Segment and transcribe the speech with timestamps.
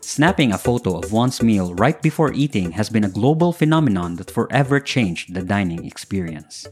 [0.00, 4.30] Snapping a photo of one's meal right before eating has been a global phenomenon that
[4.30, 6.66] forever changed the dining experience.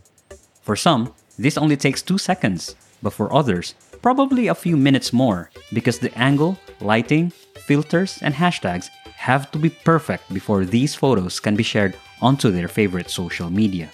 [0.62, 5.50] For some, this only takes two seconds, but for others, probably a few minutes more
[5.74, 7.32] because the angle, lighting,
[7.66, 12.68] filters, and hashtags have to be perfect before these photos can be shared onto their
[12.68, 13.90] favorite social media.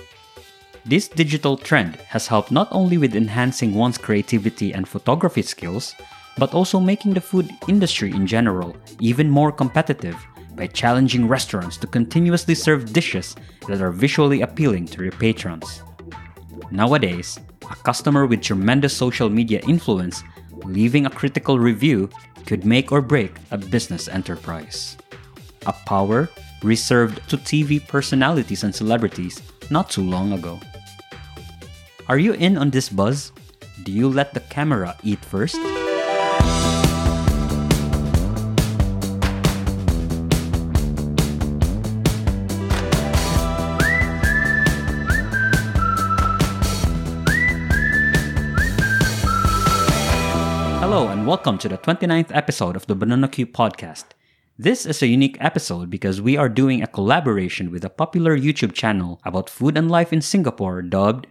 [0.87, 5.95] This digital trend has helped not only with enhancing one's creativity and photography skills,
[6.39, 10.17] but also making the food industry in general even more competitive
[10.55, 13.37] by challenging restaurants to continuously serve dishes
[13.69, 15.83] that are visually appealing to their patrons.
[16.71, 17.39] Nowadays,
[17.71, 20.23] a customer with tremendous social media influence
[20.65, 22.09] leaving a critical review
[22.47, 24.97] could make or break a business enterprise.
[25.67, 26.29] A power
[26.63, 30.59] reserved to TV personalities and celebrities not too long ago.
[32.11, 33.31] Are you in on this buzz?
[33.85, 35.55] Do you let the camera eat first?
[50.83, 54.07] Hello, and welcome to the 29th episode of the Banana Cube podcast.
[54.59, 58.73] This is a unique episode because we are doing a collaboration with a popular YouTube
[58.73, 61.29] channel about food and life in Singapore dubbed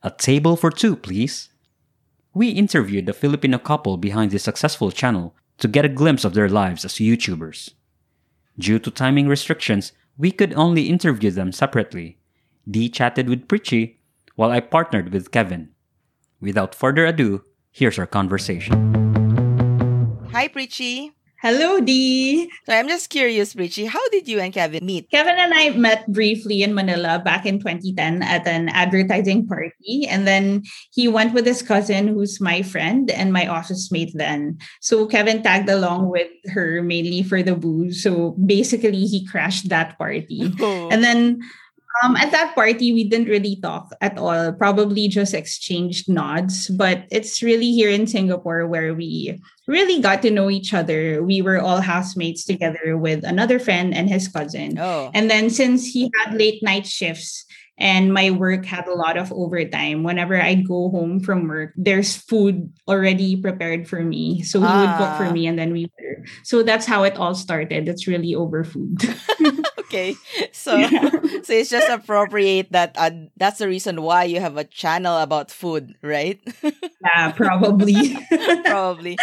[0.00, 1.48] A Table for Two, Please.
[2.32, 6.48] We interviewed the Filipino couple behind this successful channel to get a glimpse of their
[6.48, 7.70] lives as YouTubers.
[8.56, 12.18] Due to timing restrictions, we could only interview them separately.
[12.70, 13.98] Dee chatted with Pritchie,
[14.36, 15.70] while I partnered with Kevin.
[16.40, 18.94] Without further ado, here's our conversation.
[20.30, 21.17] Hi, Pritchie.
[21.40, 22.50] Hello, Dee.
[22.66, 25.08] So I'm just curious, Richie, how did you and Kevin meet?
[25.08, 30.04] Kevin and I met briefly in Manila back in 2010 at an advertising party.
[30.08, 34.58] And then he went with his cousin, who's my friend and my office mate then.
[34.80, 38.02] So Kevin tagged along with her mainly for the booze.
[38.02, 40.52] So basically, he crashed that party.
[40.60, 40.88] Oh.
[40.90, 41.40] And then
[42.02, 46.68] um, at that party, we didn't really talk at all, probably just exchanged nods.
[46.68, 51.22] But it's really here in Singapore where we really got to know each other.
[51.22, 54.78] We were all housemates together with another friend and his cousin.
[54.78, 55.10] Oh.
[55.14, 57.44] And then since he had late night shifts
[57.78, 62.16] and my work had a lot of overtime, whenever I go home from work, there's
[62.16, 64.42] food already prepared for me.
[64.42, 65.32] So he would cook for Ah.
[65.32, 66.24] me and then we were.
[66.42, 67.88] So that's how it all started.
[67.88, 68.98] It's really over food.
[69.86, 70.14] okay.
[70.52, 71.10] So Yeah.
[71.46, 75.50] so it's just appropriate that uh, that's the reason why you have a channel about
[75.50, 76.40] food, right?
[77.02, 78.18] yeah, probably.
[78.64, 79.16] Probably.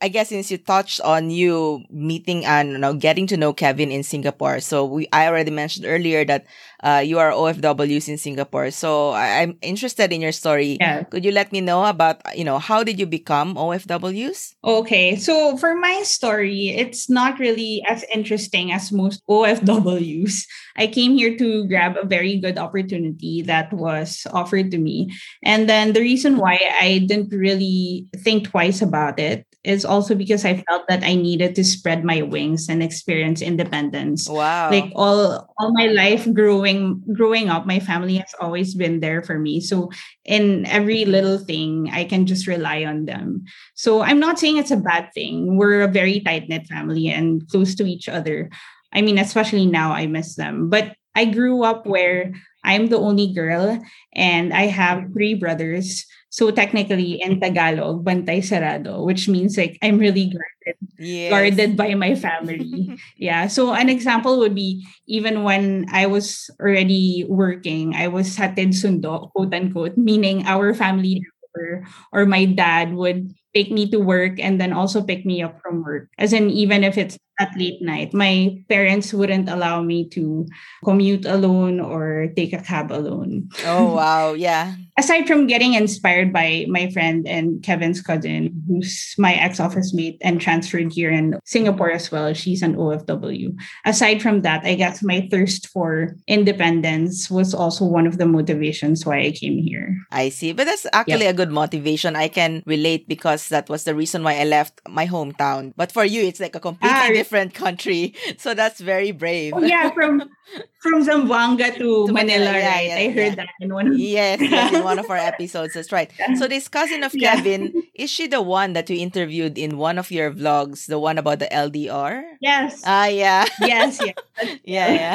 [0.00, 3.90] I guess since you touched on you meeting and you know getting to know Kevin
[3.90, 6.46] in Singapore, so we I already mentioned earlier that
[6.84, 8.70] uh, you are OFWs in Singapore.
[8.70, 10.76] So I, I'm interested in your story.
[10.78, 11.02] yeah.
[11.04, 14.54] Could you let me know about you know how did you become OFWs?
[14.62, 20.44] Okay, so for my story, it's not really as interesting as most OFWs.
[20.76, 25.08] I came here to grab a very good opportunity that was offered to me.
[25.42, 30.44] And then the reason why I didn't really think twice about it is also because
[30.44, 34.28] I felt that I needed to spread my wings and experience independence.
[34.28, 34.70] Wow.
[34.70, 39.38] Like all all my life growing growing up, my family has always been there for
[39.38, 39.60] me.
[39.60, 39.90] So
[40.24, 43.44] in every little thing, I can just rely on them.
[43.74, 45.56] So I'm not saying it's a bad thing.
[45.56, 48.50] We're a very tight knit family and close to each other.
[48.92, 50.68] I mean, especially now, I miss them.
[50.68, 52.32] But I grew up where
[52.64, 53.78] I'm the only girl
[54.14, 56.06] and I have three brothers.
[56.34, 57.46] So technically, in mm-hmm.
[57.46, 61.30] Tagalog, bantay sarado, which means like I'm really guarded, yes.
[61.30, 62.98] guarded by my family.
[63.16, 63.46] yeah.
[63.46, 69.30] So an example would be even when I was already working, I was hatid sundo,
[69.30, 74.58] quote unquote, meaning our family member or my dad would take me to work and
[74.58, 76.10] then also pick me up from work.
[76.18, 80.46] As in, even if it's at late night, my parents wouldn't allow me to
[80.84, 83.48] commute alone or take a cab alone.
[83.64, 84.74] Oh wow, yeah.
[84.96, 90.18] Aside from getting inspired by my friend and Kevin's cousin, who's my ex office mate
[90.22, 93.56] and transferred here in Singapore as well, she's an OFW.
[93.84, 99.04] Aside from that, I guess my thirst for independence was also one of the motivations
[99.04, 99.98] why I came here.
[100.12, 100.52] I see.
[100.52, 102.14] But that's actually a good motivation.
[102.14, 105.72] I can relate because that was the reason why I left my hometown.
[105.76, 108.14] But for you, it's like a completely Ah, different country.
[108.38, 109.52] So that's very brave.
[109.54, 110.28] Oh, yeah, from
[110.84, 112.86] from Zamboanga to, To Manila, Manila, yeah, right?
[112.92, 113.48] yeah, I heard yeah.
[113.48, 115.72] that in one of Yes, yes, in one of our episodes.
[115.72, 116.10] That's right.
[116.36, 117.36] So this cousin of Yeah.
[117.40, 121.16] Kevin, is she the one that you interviewed in one of your vlogs, the one
[121.16, 122.22] about the LDR?
[122.40, 122.82] Yes.
[122.84, 123.46] Ah, yeah.
[123.64, 124.14] yes, yes.
[124.64, 125.14] Yeah,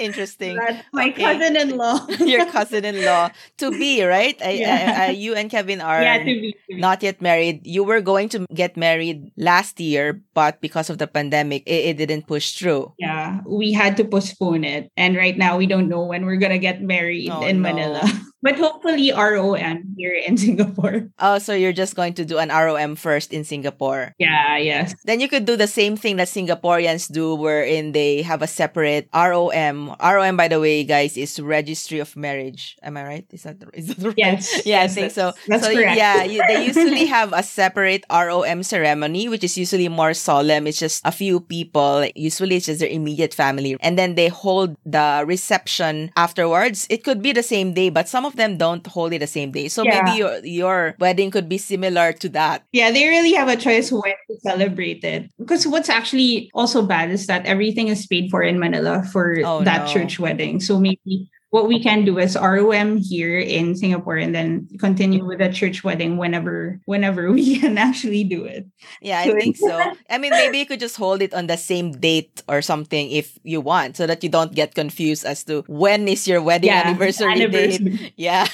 [0.00, 0.56] Interesting.
[0.56, 1.22] That's my Okay.
[1.22, 2.08] cousin-in-law.
[2.24, 4.36] Your cousin-in-law to be, right?
[4.42, 4.94] I, Yeah.
[4.98, 6.56] I, I, you and Kevin are yeah, to be.
[6.70, 7.26] not yet married.
[7.26, 7.66] married.
[7.66, 11.96] You were going to get married last year, but because of the pandemic, it, it
[12.00, 12.94] didn't push through.
[12.98, 14.90] Yeah, we had to postpone it.
[14.96, 17.72] And right now, we don't know when we're going to get married Oh, in no.
[17.72, 18.02] Manila.
[18.46, 19.58] But hopefully, ROM
[19.98, 21.10] here in Singapore.
[21.18, 24.14] Oh, so you're just going to do an ROM first in Singapore.
[24.22, 24.94] Yeah, yes.
[25.02, 29.08] Then you could do the same thing that Singaporeans do, wherein they have a separate
[29.10, 29.96] ROM.
[29.98, 32.78] ROM, by the way, guys, is Registry of Marriage.
[32.86, 33.26] Am I right?
[33.34, 34.18] Is that is that the right?
[34.38, 34.62] Yes.
[34.66, 35.34] Yeah, I think so.
[35.50, 35.98] that's- That's so correct.
[35.98, 40.66] yeah, you, they usually have a separate ROM ceremony, which is usually more solemn.
[40.70, 42.06] It's just a few people.
[42.14, 46.86] Usually, it's just their immediate family, and then they hold the reception afterwards.
[46.90, 49.50] It could be the same day, but some of them don't hold it the same
[49.52, 49.68] day.
[49.68, 50.02] So Yeah.
[50.02, 52.62] maybe your your wedding could be similar to that.
[52.72, 55.30] Yeah, they really have a choice when to celebrate it.
[55.38, 59.62] Because what's actually also bad is that everything is paid for in Manila for Oh,
[59.64, 59.92] that no.
[59.92, 60.60] church wedding.
[60.60, 65.38] So maybe what we can do is ROM here in Singapore and then continue with
[65.38, 68.66] the church wedding whenever whenever we can actually do it.
[69.00, 69.72] Yeah, I So- think so.
[70.10, 73.38] I mean, maybe you could just hold it on the same date or something if
[73.44, 76.82] you want, so that you don't get confused as to when is your wedding Yeah,
[76.86, 78.12] anniversary, date.
[78.16, 78.46] Yeah.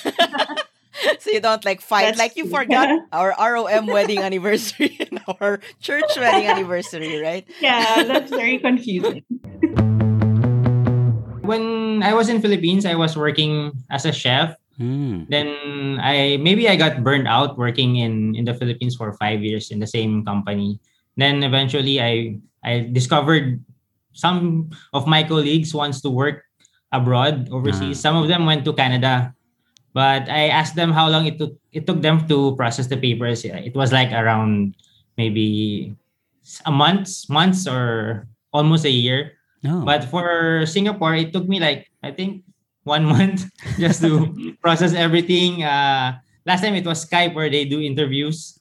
[1.19, 5.61] so you don't like fight That's like you forgot our ROM wedding anniversary and our
[5.81, 7.47] church wedding anniversary, right?
[7.61, 9.25] Yeah, that's very confusing.
[11.43, 14.56] When I was in Philippines, I was working as a chef.
[14.79, 15.29] Hmm.
[15.29, 19.71] Then I maybe I got burned out working in in the Philippines for five years
[19.71, 20.81] in the same company.
[21.19, 23.61] Then eventually I I discovered
[24.12, 26.44] some of my colleagues wants to work
[26.93, 28.00] abroad overseas.
[28.00, 29.35] Some of them went to Canada.
[29.93, 33.44] But I asked them how long it took it took them to process the papers.
[33.44, 34.77] It was like around
[35.21, 35.93] maybe
[36.65, 39.37] a month, months or almost a year.
[39.64, 39.85] Oh.
[39.85, 42.43] But for Singapore, it took me like I think
[42.85, 43.47] one month
[43.79, 44.32] just to
[44.62, 45.62] process everything.
[45.62, 48.59] Uh, last time it was Skype where they do interviews.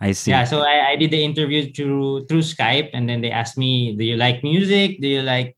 [0.00, 0.30] I see.
[0.30, 3.96] Yeah, so I, I did the interview through through Skype, and then they asked me,
[3.96, 5.00] "Do you like music?
[5.00, 5.56] Do you like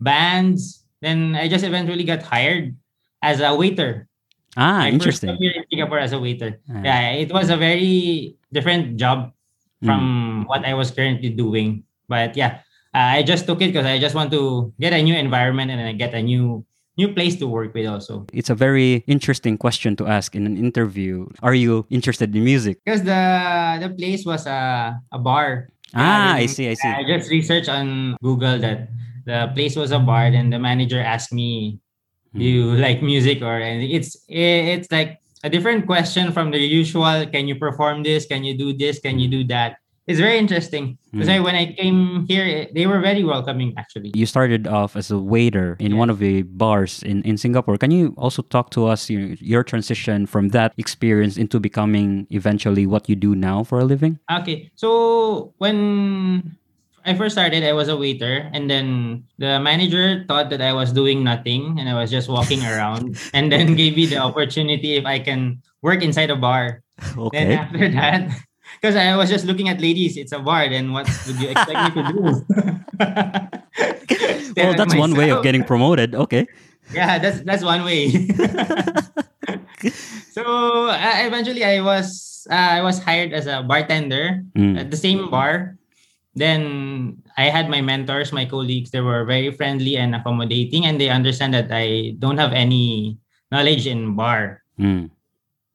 [0.00, 2.72] bands?" Then I just eventually got hired
[3.20, 4.08] as a waiter.
[4.56, 5.36] ah, My interesting.
[5.36, 6.60] here in Singapore as a waiter.
[6.72, 6.80] Ah.
[6.80, 9.36] Yeah, it was a very different job
[9.84, 11.84] from what I was currently doing.
[12.08, 12.63] But yeah,
[12.94, 15.92] I just took it because I just want to get a new environment and I
[15.92, 16.64] get a new
[16.96, 18.24] new place to work with also.
[18.32, 21.26] It's a very interesting question to ask in an interview.
[21.42, 22.78] Are you interested in music?
[22.84, 23.22] Because the
[23.82, 25.68] the place was a a bar.
[25.94, 26.88] Ah, I Yeah, see, I see.
[26.88, 28.88] I just researched on Google that
[29.26, 31.78] the place was a bar, and the manager asked me,
[32.34, 32.46] "Do Hmm.
[32.46, 37.26] you like music or anything?" It's it's like a different question from the usual.
[37.26, 38.26] Can you perform this?
[38.26, 38.98] Can you do this?
[39.02, 39.82] Can you do that?
[40.06, 41.28] It's very interesting because.
[41.28, 41.44] I, hmm.
[41.44, 44.12] when I came here, eh, they were very welcoming actually.
[44.14, 45.98] You started off as a waiter in Yeah.
[45.98, 47.78] one of the bars in, in Singapore.
[47.78, 52.26] Can you also talk to us you know, your transition from that experience into becoming
[52.30, 54.18] eventually what you do now for a living?
[54.30, 56.52] Okay, so when
[57.06, 60.92] I first started, I was a waiter, and then the manager thought that I was
[60.92, 65.04] doing nothing and I was just walking around, and then gave me the opportunity if
[65.08, 66.84] I can work inside a bar.
[67.16, 67.44] Okay.
[67.44, 67.56] Then Okay.
[67.56, 68.20] after that,
[68.80, 70.68] because I was just looking at ladies, it's a bar.
[70.68, 72.20] Then what would you expect me to do?
[74.56, 76.14] Well, at that's one way of getting promoted.
[76.14, 76.46] Okay.
[76.94, 78.06] Yeah, that's that's one way.
[80.30, 80.42] so
[80.94, 84.78] uh, eventually, I was uh, I was hired as a bartender Mm.
[84.78, 85.74] at the same bar.
[86.34, 88.90] Then I had my mentors, my colleagues.
[88.90, 93.18] They were very friendly and accommodating, and they understand that I don't have any
[93.50, 94.62] knowledge in bar.
[94.78, 95.10] Mm.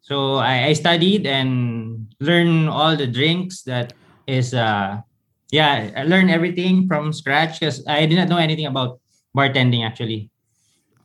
[0.10, 3.94] So I, I studied and learned all the drinks that
[4.26, 5.06] is uh
[5.54, 9.02] yeah, I learned everything from scratch because I did not know anything about
[9.38, 10.30] bartending actually.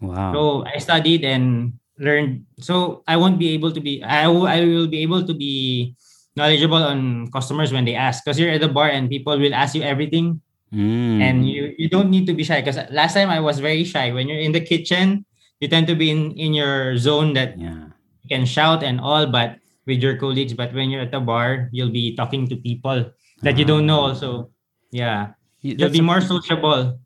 [0.00, 0.32] Wow.
[0.32, 2.44] So I studied and learned.
[2.60, 4.02] So I won't be able to be.
[4.04, 4.46] I will.
[4.46, 5.94] I will be able to be
[6.36, 8.24] knowledgeable on customers when they ask.
[8.24, 10.40] Because you're at the bar and people will ask you everything,
[10.74, 11.22] Mm.
[11.22, 12.60] and you you don't need to be shy.
[12.60, 14.10] Because last time I was very shy.
[14.12, 15.24] When you're in the kitchen,
[15.62, 17.93] you tend to be in in your zone that yeah.
[18.24, 20.54] You can shout and all, but with your colleagues.
[20.54, 23.10] But when you're at the bar, you'll be talking to people
[23.42, 24.00] that you don't know.
[24.00, 24.08] Ah.
[24.16, 24.50] Also,
[24.90, 26.98] yeah, you'll That's be a, more sociable.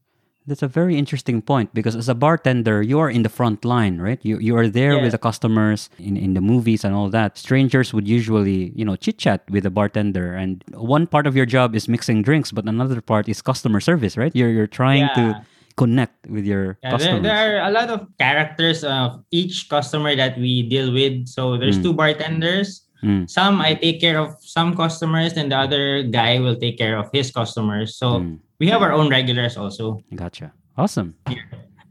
[0.48, 4.00] that's a very interesting point because as a bartender, you are in the front line,
[4.00, 4.18] right?
[4.22, 7.36] You you are there with the customers in, in the movies and all that.
[7.36, 11.44] Strangers would usually, you know, chit chat with the bartender, and one part of your
[11.46, 14.32] job is mixing drinks, but another part is customer service, right?
[14.34, 15.40] You're you're trying to Yeah.
[15.78, 17.22] Connect with your Yeah, there, customers.
[17.22, 21.30] there are a lot of characters of each customer that we deal with.
[21.30, 21.82] So there's Mm.
[21.86, 22.82] two bartenders.
[23.06, 23.30] Mm.
[23.30, 27.06] Some I take care of some customers, and the other guy will take care of
[27.14, 27.94] his customers.
[27.94, 28.42] So Mm.
[28.58, 30.02] we have our own regulars also.
[30.10, 30.50] Gotcha.
[30.74, 31.14] Awesome.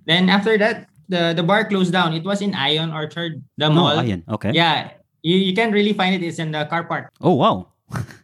[0.05, 2.11] Then after that, the the bar closed down.
[2.11, 4.03] It was in Ion Orchard, the No, mall.
[4.03, 4.27] Ian.
[4.27, 4.51] Okay.
[4.51, 4.91] Yeah,
[5.23, 6.23] You, you can't really find it.
[6.23, 7.09] It's in the car park.
[7.19, 7.71] Oh wow.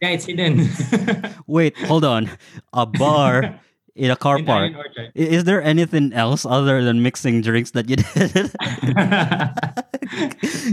[0.03, 0.67] Yeah, it's hidden.
[1.47, 2.27] Wait, hold on.
[2.71, 3.59] A bar
[3.95, 4.73] in a car In park.
[4.73, 5.11] Diamond Orchard.
[5.15, 8.33] I- Is there anything else other than mixing drinks that you did?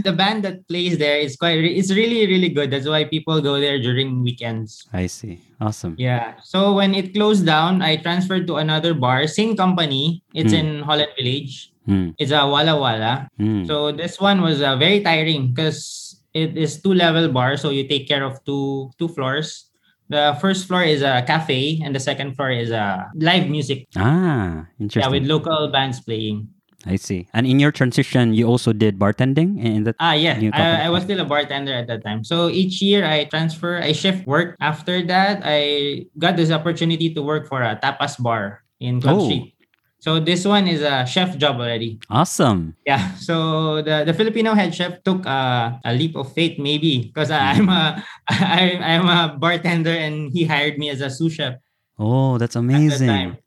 [0.03, 3.59] the band that plays there is quite it's really really good that's why people go
[3.59, 5.39] there during weekends I see.
[5.61, 5.95] Awesome.
[5.97, 10.59] yeah so when it closed down i transferred to another bar same company it's Hmm.
[10.59, 13.65] in holland village Mm, it's a wala wala mm.
[13.65, 17.89] so this one was uh, very tiring because it is two level bar so you
[17.89, 19.70] take care of two two floors
[20.11, 24.67] the first floor is a cafe and the second floor is a live music ah,
[24.79, 25.01] interesting.
[25.01, 26.51] yeah with local bands playing
[26.81, 27.29] I see.
[27.37, 29.95] And in your transition, you also did bartending in that.
[30.01, 30.33] Ah, yeah.
[30.49, 32.23] I, I was still a bartender at that time.
[32.25, 34.57] So each year I transfer, I shift work.
[34.57, 39.25] After that, I got this opportunity to work for a tapas bar in Club Oh.
[39.29, 39.53] Street.
[40.01, 42.01] So this one is a chef job already.
[42.09, 42.75] Awesome.
[42.89, 43.13] Yeah.
[43.21, 47.69] So the, the Filipino head chef took a, a leap of faith, maybe, because I'm
[47.69, 51.55] a I, I'm a bartender and he hired me as a sous chef
[52.01, 53.37] Oh, that's amazing.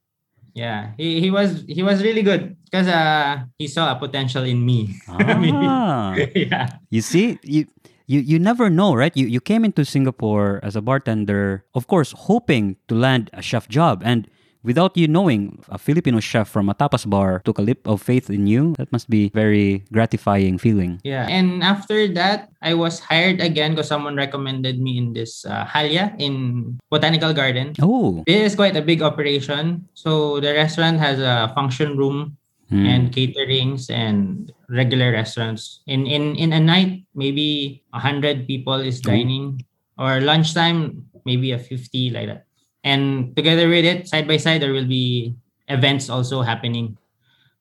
[0.54, 4.64] Yeah, he, he was he was really good because uh he saw a potential in
[4.64, 4.94] me.
[5.08, 6.78] Ah, yeah.
[6.90, 7.66] you see, you
[8.06, 9.10] you you never know, right?
[9.16, 13.66] You you came into Singapore as a bartender, of course, hoping to land a chef
[13.66, 14.30] job, and
[14.64, 18.28] without you knowing, a Filipino chef from a tapas bar took a leap of faith
[18.32, 18.74] in you.
[18.80, 20.98] That must be very gratifying feeling.
[21.04, 25.68] Yeah, and after that, I was hired again because someone recommended me in this uh,
[25.68, 27.76] Halia in Botanical Garden.
[27.80, 29.86] Oh, This is quite a big operation.
[29.94, 32.36] So the restaurant has a function room
[32.72, 32.88] Hmm.
[32.88, 35.84] and caterings and regular restaurants.
[35.84, 39.12] In in in a night, maybe a hundred people is Oh.
[39.12, 39.60] dining,
[40.00, 42.43] or lunchtime maybe a fifty like that.
[42.84, 45.34] And together with it, side by side, there will be
[45.68, 46.96] events also happening.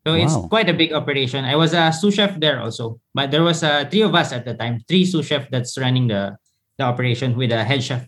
[0.06, 1.46] So it's quite a big operation.
[1.46, 4.44] I was a sous chef there also, but there was uh, three of us at
[4.44, 6.36] the time, three sous chef that's running the
[6.78, 8.04] the operation with a head chef.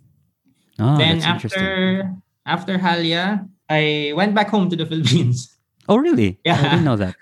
[0.76, 2.12] ah, then after
[2.44, 5.56] after Halia, I went back home to the Philippines.
[5.88, 6.36] Oh, really?
[6.44, 7.16] Yeah, I didn't know that.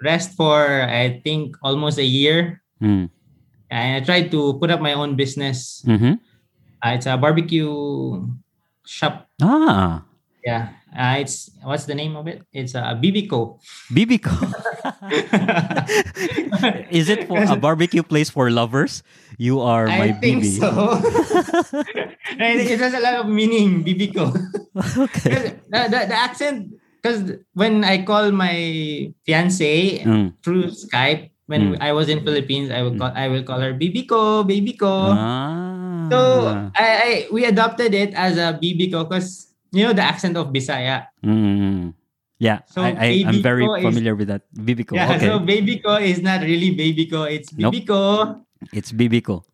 [0.00, 2.64] Rest for I think almost a year.
[2.80, 3.12] Mm.
[3.68, 5.84] And I tried to put up my own business.
[5.84, 6.16] Mm-hmm.
[6.80, 7.68] Uh, it's a barbecue
[8.86, 9.26] shop.
[9.42, 10.04] Ah,
[10.44, 10.76] Yeah.
[10.94, 12.46] Uh, it's what's the name of it?
[12.54, 13.58] It's a Bibico.
[13.90, 14.30] Bibico.
[16.90, 19.02] Is it for a barbecue place for lovers?
[19.38, 20.60] You are I my think Bibi.
[20.62, 20.70] so.
[22.38, 24.30] It has a lot of meaning, Bibico.
[24.76, 25.58] okay.
[25.66, 26.70] the, the, the accent,
[27.02, 30.34] because when I call my fiance Mm.
[30.46, 31.82] through Skype, when Mm.
[31.84, 35.12] I was in Philippines, I will call I will call her Bibiko, Bibiko.
[35.12, 36.08] Ah.
[36.10, 36.18] So
[36.76, 41.08] I, I we adopted it as a Bibiko because you know the accent of Bisaya.
[41.24, 41.92] Mm.
[42.40, 44.42] Yeah, So I, I, I'm very is- familiar with that.
[44.52, 44.96] Bibiko.
[44.98, 45.26] Yeah, okay.
[45.26, 47.72] so Bibiko is not really Bibiko, it's Nope.
[48.72, 49.44] It's Bibiko.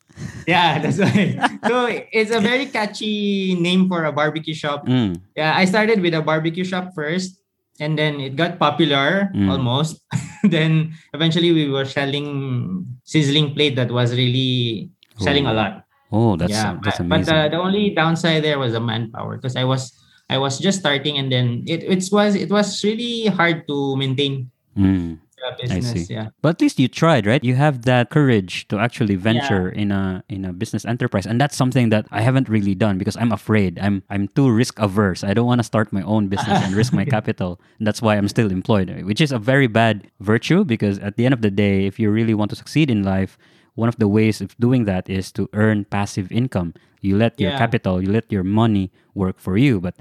[0.49, 1.39] Yeah, that's why.
[1.69, 4.87] so it's a very catchy name for a barbecue shop.
[4.87, 5.21] Mm.
[5.37, 7.40] Yeah, I started with a barbecue shop first,
[7.81, 9.49] and then it got popular Mm.
[9.51, 9.99] almost.
[10.45, 15.73] then eventually we were selling sizzling plate that was really selling a Oh, lot.
[16.13, 17.35] Oh, that's yeah, that's but, but amazing.
[17.35, 19.91] the, the only downside there was the manpower because I was
[20.31, 24.51] I was just starting, and then it, it was it was really hard to maintain
[24.79, 25.19] Mm.
[25.61, 26.07] Business.
[26.07, 26.15] see.
[26.15, 26.29] Yeah.
[26.43, 27.43] But at least you tried, right?
[27.45, 31.57] You have that courage to actually venture in a in a business enterprise, and that's
[31.57, 33.79] something that I haven't really done because I'm afraid.
[33.79, 35.25] I'm I'm too risk averse.
[35.25, 37.61] I don't want to start my own business and risk my capital.
[37.79, 41.25] And that's why I'm still employed, which is a very bad virtue because at the
[41.25, 43.39] end of the day, if you really want to succeed in life,
[43.75, 46.75] one of the ways of doing that is to earn passive income.
[47.01, 47.59] You let your Yeah.
[47.59, 49.95] capital, you let your money work for you, but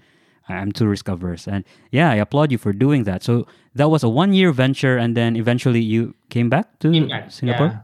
[0.49, 1.47] I'm too risk averse.
[1.47, 3.21] And yeah, I applaud you for doing that.
[3.23, 7.07] So that was a one year venture, and then eventually you came back to Came
[7.07, 7.67] back, Singapore.
[7.67, 7.81] yeah.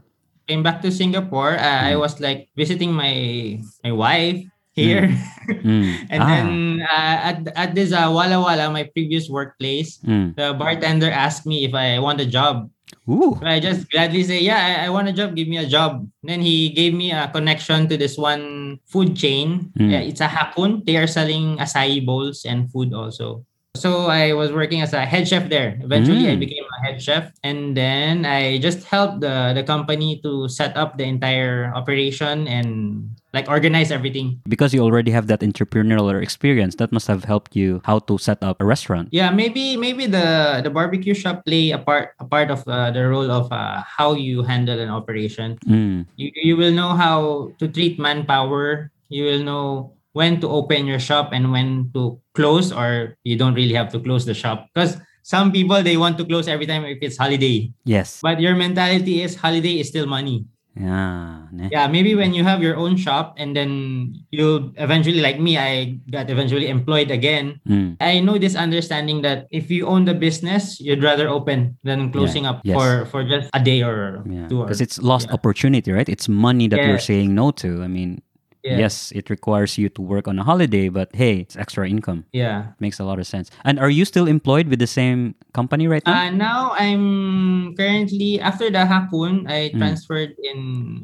[0.50, 1.54] Came back to Singapore.
[1.58, 4.42] Uh, I was like visiting my my wife
[4.74, 5.08] here,
[5.66, 6.06] Mm.
[6.10, 6.26] and Ah.
[6.28, 6.46] then
[6.86, 10.34] uh, at at this uh, Wala Wala, my previous workplace, Mm.
[10.38, 12.70] the bartender asked me if I want a job.
[13.08, 13.38] Ooh.
[13.42, 15.36] I just gladly say, yeah, I, I want a job.
[15.36, 16.08] Give me a job.
[16.22, 19.72] Then he gave me a connection to this one food chain.
[19.78, 19.90] Mm.
[19.92, 20.84] Yeah, it's a Hakun.
[20.84, 23.46] They are selling acai bowls and food also.
[23.76, 25.78] So I was working as a head chef there.
[25.84, 26.40] Eventually, I Mm.
[26.40, 30.96] became a head chef, and then I just helped the the company to set up
[30.98, 33.04] the entire operation and
[33.36, 34.40] like organize everything.
[34.48, 38.40] Because you already have that entrepreneurial experience, that must have helped you how to set
[38.42, 39.12] up a restaurant.
[39.12, 43.04] Yeah, maybe maybe the the barbecue shop play a part a part of uh, the
[43.06, 45.60] role of uh, how you handle an operation.
[45.68, 46.06] Mm.
[46.16, 50.98] you, you will know how to treat manpower you will know when to open your
[50.98, 54.96] shop and when to close or you don't really have to close the shop because
[55.20, 58.24] some people they want to close every time if it's holiday Yes.
[58.24, 61.48] but your mentality is holiday is still money Yeah.
[61.72, 65.96] Yeah, maybe when you have your own shop and then you'll eventually, like me, I
[66.12, 67.64] got eventually employed again.
[67.64, 67.96] Mm.
[67.96, 72.44] I know this understanding that if you own the business, you'd rather open than closing
[72.44, 72.76] up Yes.
[72.76, 74.52] for for just a day or Yeah.
[74.52, 74.68] two.
[74.68, 75.40] Because it's lost yeah.
[75.40, 76.12] opportunity, right?
[76.12, 77.80] It's money that you're saying no to.
[77.80, 78.20] I mean,
[78.66, 78.78] yeah.
[78.82, 82.26] yes, it requires you to work on a holiday, but hey, it's extra income.
[82.34, 82.74] Yeah.
[82.82, 83.50] Makes a lot of sense.
[83.64, 86.26] And are you still employed with the same company right now?
[86.26, 89.78] Uh, now I'm currently after the Haakon, I Mm.
[89.78, 90.58] transferred in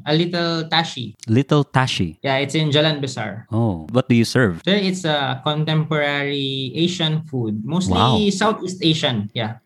[0.06, 1.14] a little Tashi.
[1.30, 2.18] Little Tashi.
[2.22, 3.46] Yeah, it's in Jalan Besar.
[3.54, 4.60] Oh, what do you serve?
[4.66, 8.18] So it's a contemporary Asian food, mostly Wow.
[8.34, 9.30] Southeast Asian.
[9.34, 9.61] Yeah.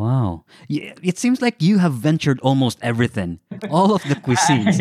[0.00, 0.48] Wow.
[0.68, 3.36] It seems like you have ventured almost everything.
[3.68, 4.80] All of the cuisines.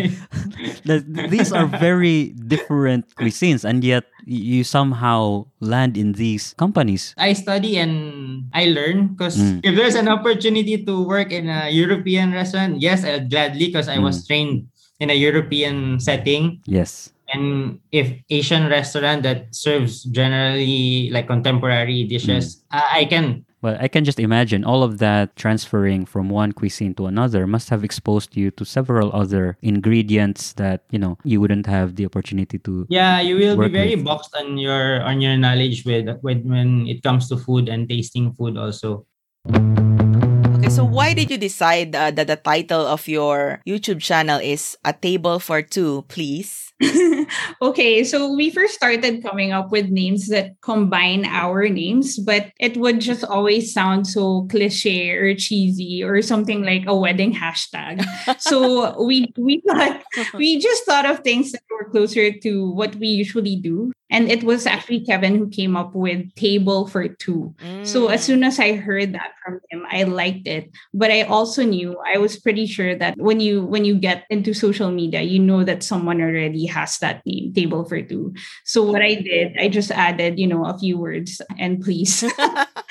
[1.30, 7.14] These are very different cuisines, and yet you somehow land in these companies.
[7.20, 9.60] I study and I learn because Mm.
[9.64, 14.00] if there's an opportunity to work in a European restaurant, yes, I'd gladly because I
[14.00, 14.08] Mm.
[14.08, 14.72] was trained
[15.04, 16.64] in a European setting.
[16.64, 17.12] Yes.
[17.30, 22.80] And if Asian restaurant that serves generally like contemporary dishes, Mm.
[22.80, 23.26] I I can
[23.62, 27.70] Well, I can just imagine all of that transferring from one cuisine to another must
[27.70, 32.58] have exposed you to several other ingredients that, you know, you wouldn't have the opportunity
[32.60, 32.88] to.
[32.88, 34.06] Yeah, you will be very with.
[34.06, 38.32] boxed on your on your knowledge with, with when it comes to food and tasting
[38.40, 39.04] food also.
[39.52, 44.78] Okay, so why did you decide uh, that the title of your YouTube channel is
[44.86, 46.69] A Table for Two, please?
[47.62, 52.78] okay, so we first started coming up with names that combine our names, but it
[52.78, 58.04] would just always sound so cliche or cheesy or something like a wedding hashtag.
[58.40, 60.04] so we we thought
[60.36, 63.92] we just thought of things that were closer to what we usually do.
[64.10, 67.54] And it was actually Kevin who came up with table for two.
[67.82, 68.26] So as Mm.
[68.26, 70.70] soon as I heard that from him, I liked it.
[70.94, 74.54] But I also knew I was pretty sure that when you when you get into
[74.54, 78.34] social media, you know that someone already has that name, table for two.
[78.66, 82.26] So what I did, I just added, you know, a few words and please.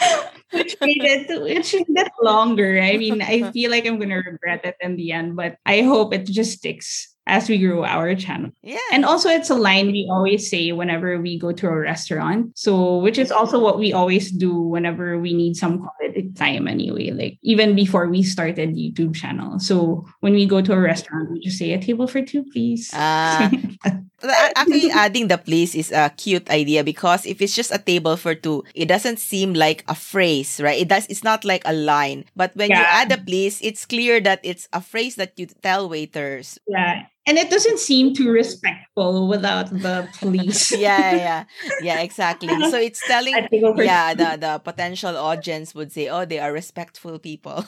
[0.52, 2.80] which made it which made it longer.
[2.80, 6.14] I mean, I feel like I'm gonna regret it in the end, but I hope
[6.14, 8.50] it just sticks as we grow our channel.
[8.62, 8.78] yeah.
[8.92, 12.56] And also, it's a line we always say whenever we go to a restaurant.
[12.58, 17.10] So, which is also what we always do whenever we need some quality time, anyway.
[17.10, 19.58] Like even before we started YouTube channel.
[19.60, 22.90] So when we go to a restaurant, we just say a table for two, please.
[22.92, 23.50] Ah.
[24.22, 28.34] Actually, adding the please is a cute idea because if it's just a table for
[28.34, 30.80] two, it doesn't seem like a phrase, right?
[30.80, 31.06] It does.
[31.06, 32.24] It's not like a line.
[32.34, 35.88] But when you add a please, it's clear that it's a phrase that you tell
[35.88, 36.58] waiters.
[36.66, 37.06] yeah.
[37.28, 40.72] And it doesn't seem too respectful without the please.
[40.72, 41.44] Yeah, yeah, yeah,
[41.82, 42.48] yeah, exactly.
[42.70, 46.38] So it's telling, A table for yeah, the the potential audience would say, oh, they
[46.40, 47.66] are respectful people.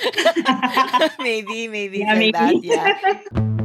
[1.20, 2.54] maybe, maybe Yeah, like that.
[2.64, 3.57] Yeah.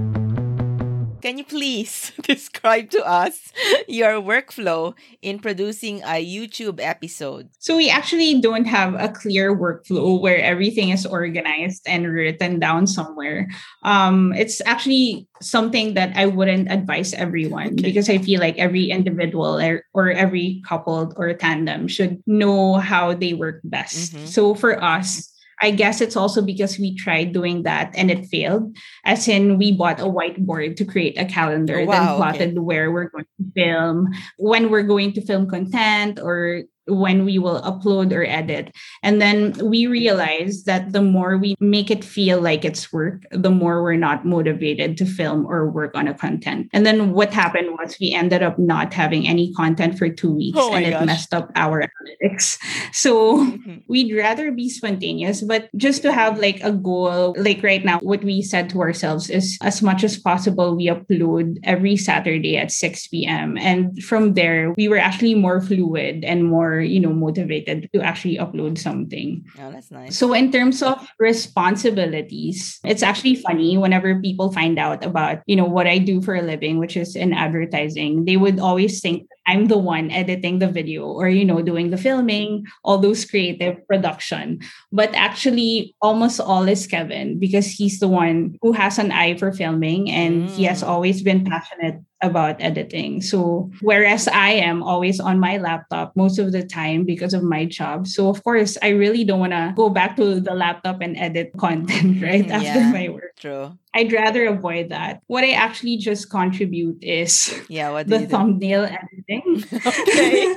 [1.24, 3.54] Can you please describe to us
[3.88, 7.48] your workflow in producing a YouTube episode?
[7.60, 12.88] So we actually don't have a clear workflow where everything is organized and written down
[12.88, 13.48] somewhere.
[13.84, 17.84] Um, it's actually something that I wouldn't advise everyone Okay.
[17.88, 23.14] because I feel like every individual or, or every couple or tandem should know how
[23.16, 24.14] they work best.
[24.14, 24.28] Mhm.
[24.28, 25.33] So for us,
[25.64, 28.76] I guess it's also because we tried doing that and it failed.
[29.06, 32.18] As in, we bought a whiteboard to create a calendar, Oh, then wow, okay.
[32.18, 37.40] plotted where we're going to film, when we're going to film content, or when we
[37.40, 38.72] will upload or edit.
[39.02, 43.50] And then we realized that the more we make it feel like it's work, the
[43.52, 46.68] more we're not motivated to film or work on a content.
[46.74, 50.58] And then what happened was we ended up not having any content for two weeks
[50.60, 51.06] Oh and it gosh.
[51.06, 52.58] messed up our analytics.
[52.94, 53.82] So Mhm.
[53.88, 58.24] we'd rather be spontaneous, but just to have like a goal, like right now, what
[58.24, 63.08] we said to ourselves is as much as possible, we upload every Saturday at 6
[63.08, 63.58] p.m.
[63.58, 68.38] And from there, we were actually more fluid and more, you know, motivated to actually
[68.38, 69.46] upload something.
[69.60, 70.18] Oh, that's nice.
[70.18, 75.66] So, in terms of responsibilities, it's actually funny whenever people find out about, you know,
[75.66, 79.66] what I do for a living, which is in advertising, they would always think I'm
[79.68, 84.60] the one editing the video or, you know, doing the filming, all those creative production.
[84.92, 89.52] But actually, almost all is Kevin because he's the one who has an eye for
[89.52, 90.88] filming and he has Mm.
[90.88, 93.22] always been passionate about editing.
[93.22, 97.66] So whereas I am always on my laptop most of the time because of my
[97.66, 98.08] job.
[98.08, 101.52] So of course, I really don't want to go back to the laptop and edit
[101.60, 103.36] content right Mhm, after my work.
[103.38, 103.78] True.
[103.94, 105.20] I'd rather avoid that.
[105.28, 107.92] What I actually just contribute is Yeah.
[107.92, 109.62] What the thumbnail editing.
[109.86, 110.56] Okay.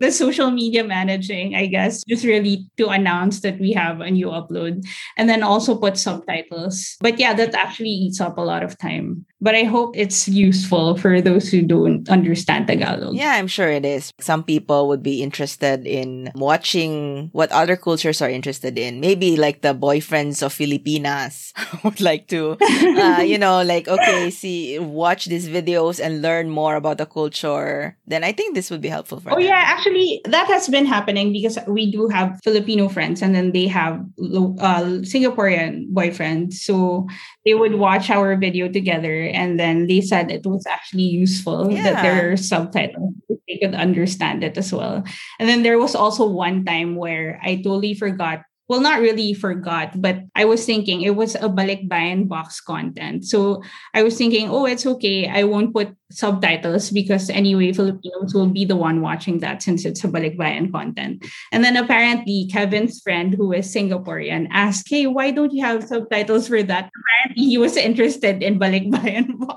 [0.00, 4.28] the social media managing, I guess, just really to announce that we have a new
[4.28, 6.94] upload and then also put subtitles.
[7.00, 9.26] But yeah, that actually eats up a lot of time.
[9.40, 13.14] But I hope it's useful for those who don't understand Tagalog.
[13.14, 14.10] Yeah, I'm sure it is.
[14.18, 18.98] Some people would be interested in watching what other cultures are interested in.
[18.98, 21.52] Maybe like the boyfriends of Filipinas
[21.84, 22.56] would like to,
[22.98, 27.96] uh, you know, like, okay, see, watch these videos and learn more about the culture.
[28.06, 29.44] Then I think this would be helpful for Oh them.
[29.44, 33.68] yeah, actually, that has been happening because we do have Filipino friends, and then they
[33.68, 36.54] have uh, Singaporean boyfriends.
[36.54, 37.06] So
[37.44, 41.74] they would watch our video together, and then they said it was actually useful that
[41.74, 42.02] Yeah.
[42.02, 43.14] there are subtitles.
[43.48, 45.02] They could understand it as well.
[45.40, 48.42] And then there was also one time where I totally forgot.
[48.68, 53.24] Well, not really forgot, but I was thinking it was a balikbayan box content.
[53.24, 53.64] So
[53.96, 55.24] I was thinking, oh, it's okay.
[55.26, 60.04] I won't put subtitles because anyway, Filipinos will be the one watching that since it's
[60.04, 61.24] a balikbayan content.
[61.52, 66.48] And then apparently, Kevin's friend, who is Singaporean, asked, hey, why don't you have subtitles
[66.48, 66.90] for that?
[66.90, 69.36] Apparently, he was interested in balikbayan.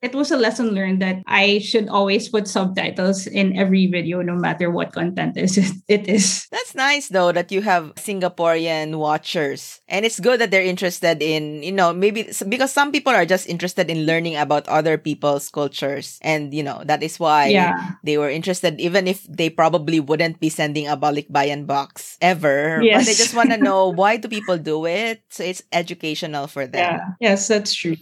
[0.00, 4.36] It was a lesson learned that I should always put subtitles in every video, no
[4.36, 6.46] matter what content is it is.
[6.52, 9.80] That's nice though that you have Singaporean watchers.
[9.88, 13.48] And it's good that they're interested in, you know, maybe because some people are just
[13.48, 15.50] interested in learning about other people's
[15.98, 16.18] cultures.
[16.22, 17.94] And, you know, that is why Yeah.
[18.02, 22.80] they were interested, even if they probably wouldn't be sending a balikbayan box ever.
[22.80, 25.22] But they just want to know why do people do it?
[25.30, 26.98] So it's educational for them.
[27.20, 27.30] Yeah.
[27.34, 27.96] Yes, that's true.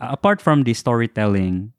[0.00, 1.73] Uh, apart from the storytelling,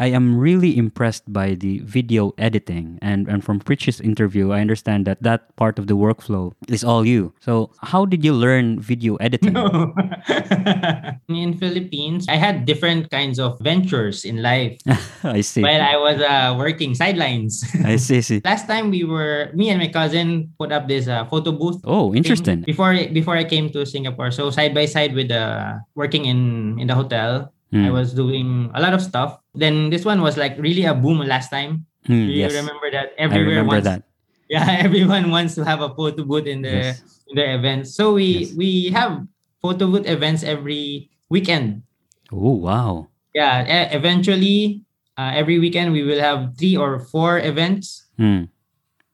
[0.00, 2.98] I am really impressed by the video editing.
[3.04, 7.04] And, and from Pritch's interview, I understand that that part of the workflow is all
[7.04, 7.36] you.
[7.44, 9.52] So, how did you learn video editing?
[9.52, 9.92] No.
[11.28, 14.80] in Philippines, I had different kinds of ventures in life
[15.22, 15.60] I see.
[15.60, 17.60] while I was uh, working sidelines.
[17.84, 18.40] I see, see.
[18.42, 21.76] Last time we were, me and my cousin put up this uh, photo booth.
[21.84, 22.62] Oh, interesting.
[22.62, 26.88] Before before I came to Singapore, so side by side with uh, working in in
[26.88, 27.94] the hotel, I Hmm.
[27.94, 29.38] was doing a lot of stuff.
[29.54, 31.86] Then this one was like really a boom last time.
[32.06, 32.50] Do you yes.
[32.50, 33.14] remember that?
[33.16, 34.02] Everywhere I remember wants, that.
[34.50, 37.22] Yeah, everyone wants to have a photo booth in the Yes.
[37.30, 37.94] in their events.
[37.94, 38.58] So we Yes.
[38.58, 39.22] we have
[39.62, 41.86] photo booth events every weekend.
[42.34, 43.06] Oh, wow.
[43.34, 44.82] Yeah, e- eventually
[45.14, 48.10] uh, every weekend we will have three or four events.
[48.18, 48.50] Hmm.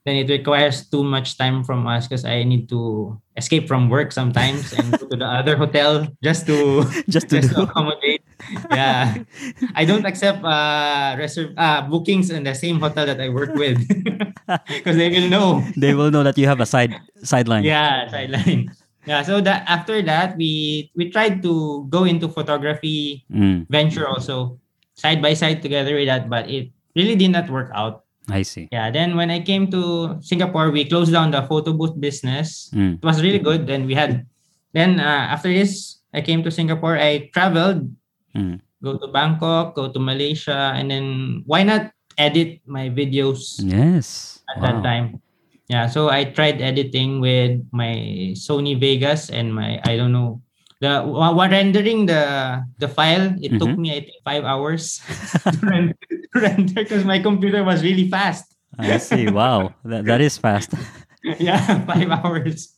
[0.07, 4.15] Then it requires too much time from us because I need to escape from work
[4.15, 8.23] sometimes and go to the other hotel just to Just to just to accommodate.
[8.71, 9.27] Yeah,
[9.75, 13.83] I don't accept uh, reserve uh, bookings in the same hotel that I work with
[14.71, 15.67] because they will know.
[15.77, 16.95] they will know that you have a side
[17.27, 17.67] sideline.
[17.67, 18.71] Yeah, sideline.
[19.07, 24.63] Yeah, so that after that we we tried to go into photography Mm, venture also
[24.95, 28.06] side by side together with that, but it really did not work out.
[28.29, 28.69] I see.
[28.73, 32.71] Yeah, then when I came to Singapore, we closed down the photo booth business.
[32.75, 33.67] Mm, It was really good.
[33.67, 34.27] Then we had,
[34.75, 36.99] then uh, after this, I came to Singapore.
[36.99, 37.87] I traveled,
[38.35, 38.59] mm.
[38.83, 44.41] go to Bangkok, go to Malaysia, and then why not edit my videos Yes.
[44.51, 45.23] at that time?
[45.69, 50.39] Yeah, so I tried editing with my Sony Vegas and my I don't know
[50.79, 53.35] the while rendering the the file.
[53.43, 53.79] It took Mhm.
[53.83, 55.03] me I think five hours
[55.43, 55.99] to render
[56.75, 58.45] because my computer was really fast.
[58.79, 59.29] I see.
[59.29, 59.75] Wow.
[59.85, 60.75] That, that is fast.
[61.39, 62.75] yeah, five hours.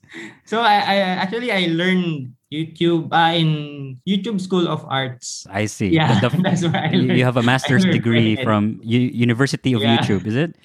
[0.47, 5.44] So I, I actually I learned YouTube uh, in YouTube School of Arts.
[5.51, 5.88] I see.
[5.88, 7.18] Yeah, The- the- that's where I you, learned.
[7.18, 9.99] you have a master's degree from U- University of Yeah.
[9.99, 10.57] YouTube, is it?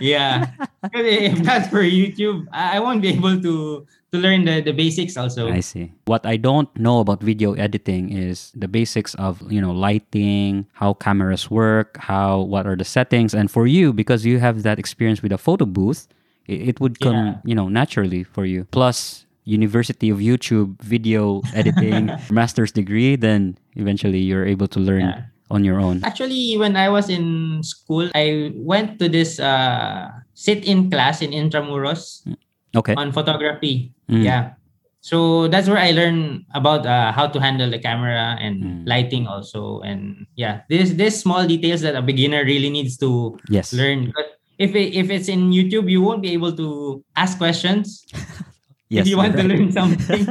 [0.00, 0.50] Yeah,
[0.94, 5.50] if that's for YouTube, I won't be able to to learn the, the basics also.
[5.52, 5.92] I see.
[6.06, 10.94] What I don't know about video editing is the basics of, you know, lighting, how
[10.94, 15.22] cameras work, how what are the settings and for you because you have that experience
[15.22, 16.08] with a photo booth,
[16.46, 17.34] it, it would come, Yeah.
[17.44, 18.64] you know, naturally for you.
[18.70, 25.22] Plus University of YouTube video editing master's degree, then eventually you're able to learn Yeah.
[25.50, 26.04] on your own.
[26.04, 32.24] Actually, when I was in school, I went to this uh, sit-in class in Intramuros
[32.78, 32.94] Okay.
[32.94, 33.90] on photography.
[34.08, 34.22] Mm.
[34.24, 34.42] Yeah.
[35.00, 38.82] So that's where I learned about uh, how to handle the camera and Mm.
[38.86, 39.80] lighting also.
[39.86, 43.72] And yeah, this this small details that a beginner really needs to Yes.
[43.72, 44.10] learn.
[44.14, 48.02] But if it, if it's in YouTube, you won't be able to ask questions
[48.90, 49.04] Yes.
[49.04, 50.26] if you want to learn something.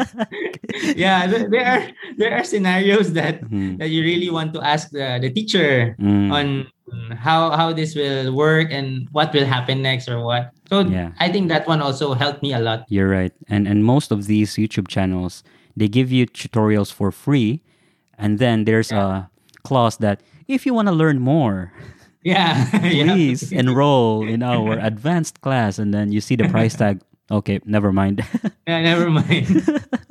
[0.97, 1.83] yeah, there, there are
[2.17, 3.45] there are scenarios that.
[3.47, 6.33] Mm, that you really want to ask the, the teacher mm.
[6.33, 6.67] on
[7.15, 10.51] how how this will work and what will happen next or what.
[10.69, 11.11] So Yeah.
[11.19, 12.85] I think that one also helped me a lot.
[12.89, 13.31] You're right.
[13.47, 15.43] And and most of these YouTube channels,
[15.75, 17.61] they give you tutorials for free,
[18.17, 19.29] and then there's a
[19.63, 21.71] clause that if you want to learn more,
[22.27, 22.67] Yeah.
[22.83, 23.13] yeah.
[23.13, 26.99] Please enroll in our advanced class, and then you see the price tag.
[27.31, 28.23] Okay, never mind.
[28.67, 29.47] Yeah, never mind.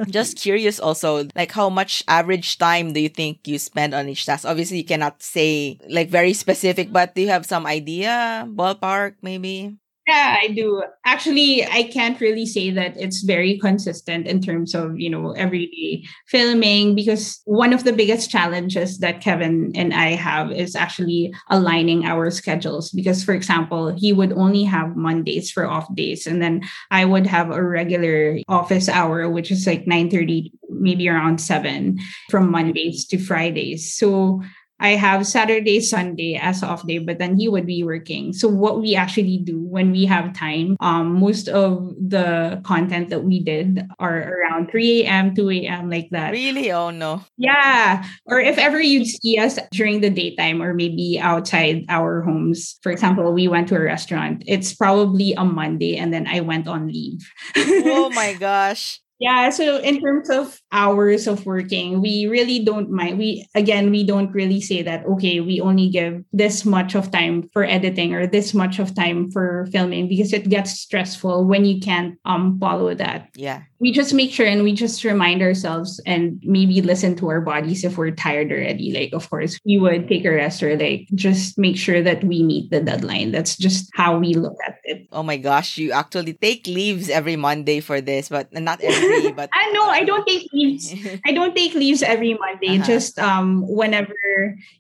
[0.08, 4.24] Just curious also, like how much average time do you think you spend on each
[4.24, 4.44] task?
[4.44, 9.76] Obviously, you cannot say like very specific, but do you have some idea, ballpark maybe?
[10.06, 10.84] Yeah, I do.
[11.04, 16.04] Actually, I can't really say that it's very consistent in terms of, you know, everyday
[16.28, 22.04] filming because one of the biggest challenges that Kevin and I have is actually aligning
[22.04, 22.92] our schedules.
[22.92, 27.26] Because, for example, he would only have Mondays for off days, and then I would
[27.26, 31.98] have a regular office hour, which is like 9 30, maybe around 7
[32.30, 33.92] from Mondays to Fridays.
[33.92, 34.40] So
[34.78, 38.32] I have Saturday, Sunday as off day, but then he would be working.
[38.32, 43.24] So what we actually do when we have time, um, most of the content that
[43.24, 46.32] we did are around 3 a.m., 2 a.m., like that.
[46.32, 46.70] Really?
[46.72, 47.24] Oh no.
[47.38, 48.04] Yeah.
[48.26, 52.78] Or if ever you'd see us during the daytime or maybe outside our homes.
[52.82, 54.44] For example, we went to a restaurant.
[54.46, 57.20] It's probably a Monday and then I went on leave.
[57.56, 59.00] oh my gosh.
[59.18, 63.18] Yeah, so in terms of hours of working, we really don't mind.
[63.18, 67.48] We again, we don't really say that okay, we only give this much of time
[67.52, 71.80] for editing or this much of time for filming because it gets stressful when you
[71.80, 73.30] can't um follow that.
[73.34, 73.62] Yeah.
[73.78, 77.84] We just make sure and we just remind ourselves and maybe listen to our bodies
[77.84, 78.92] if we're tired already.
[78.92, 82.42] Like of course, we would take a rest or like just make sure that we
[82.42, 83.32] meet the deadline.
[83.32, 85.08] That's just how we look at it.
[85.12, 89.05] Oh my gosh, you actually take leaves every Monday for this, but not every
[89.36, 90.94] but I know I don't take leaves.
[91.24, 92.78] I don't take leaves every Monday.
[92.78, 92.86] Uh-huh.
[92.86, 94.14] Just um whenever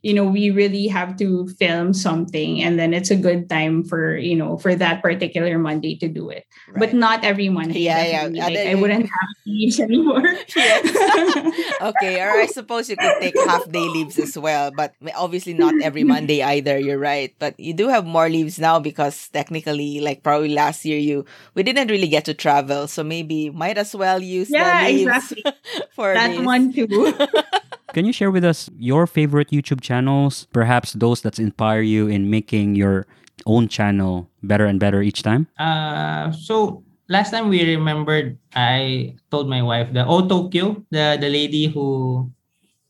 [0.02, 4.16] you know we really have to film something, and then it's a good time for
[4.16, 6.44] you know for that particular Monday to do it.
[6.76, 7.80] But not every Monday.
[7.80, 8.28] Yeah, yeah.
[8.28, 8.38] definitely.
[8.38, 10.24] Yeah, Like, then I wouldn't have leaves anymore.
[11.80, 15.74] Okay, or I suppose you could take half day leaves as well, but obviously not
[15.82, 16.78] every Monday either.
[16.78, 20.98] You're right, but you do have more leaves now because technically, like probably last year,
[20.98, 24.92] you we didn't really get to travel, so maybe might as well use Yeah, the
[24.92, 25.02] leaves
[25.32, 25.42] exactly.
[25.94, 26.40] for that this.
[26.44, 26.86] one too.
[27.92, 32.28] Can you share with us your favorite YouTube channels, perhaps those that inspire you in
[32.30, 33.06] making your
[33.46, 35.46] own channel better and better each time?
[35.58, 41.28] Uh, so last time we remembered, I told my wife the O Tokyo, the the
[41.30, 42.28] lady who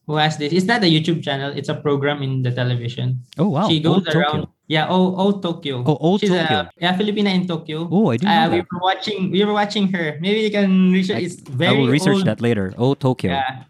[0.07, 0.53] who has this.
[0.53, 1.53] It's not a YouTube channel.
[1.55, 3.21] It's a program in the television.
[3.39, 4.21] Oh wow, she goes Old Tokyo.
[4.21, 4.47] around.
[4.69, 5.85] Yeah, O O Tokyo.
[5.87, 6.67] Oh, Old She's Tokyo.
[6.67, 7.87] A, yeah, Filipina in Tokyo.
[7.91, 9.31] Oh, I didn't Uh, we were watching.
[9.31, 10.19] We were watching her.
[10.21, 11.17] Maybe you can research.
[11.23, 12.27] I- It's I will research old.
[12.27, 12.75] that later.
[12.77, 13.31] Oh, Tokyo.
[13.31, 13.63] Yeah,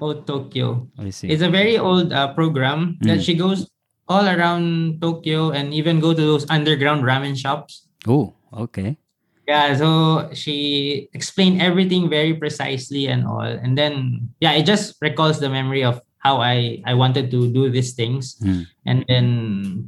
[0.00, 0.88] O Tokyo.
[1.00, 1.28] I see.
[1.32, 3.06] It's a very old uh, program Mm.
[3.08, 3.64] that she goes
[4.08, 7.88] all around Tokyo and even go to those underground ramen shops.
[8.06, 8.96] oh, okay.
[9.46, 13.46] Yeah, so she explained everything very precisely and all.
[13.46, 17.70] And then yeah, it just recalls the memory of how I I wanted to do
[17.70, 18.34] these things.
[18.42, 18.66] Hmm.
[18.84, 19.26] And then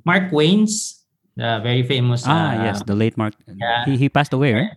[0.06, 0.98] Mark Wiens
[1.38, 3.34] the very famous Ah, uh, yes, the late Mark.
[3.46, 3.86] yeah.
[3.86, 4.74] He, he passed away, right?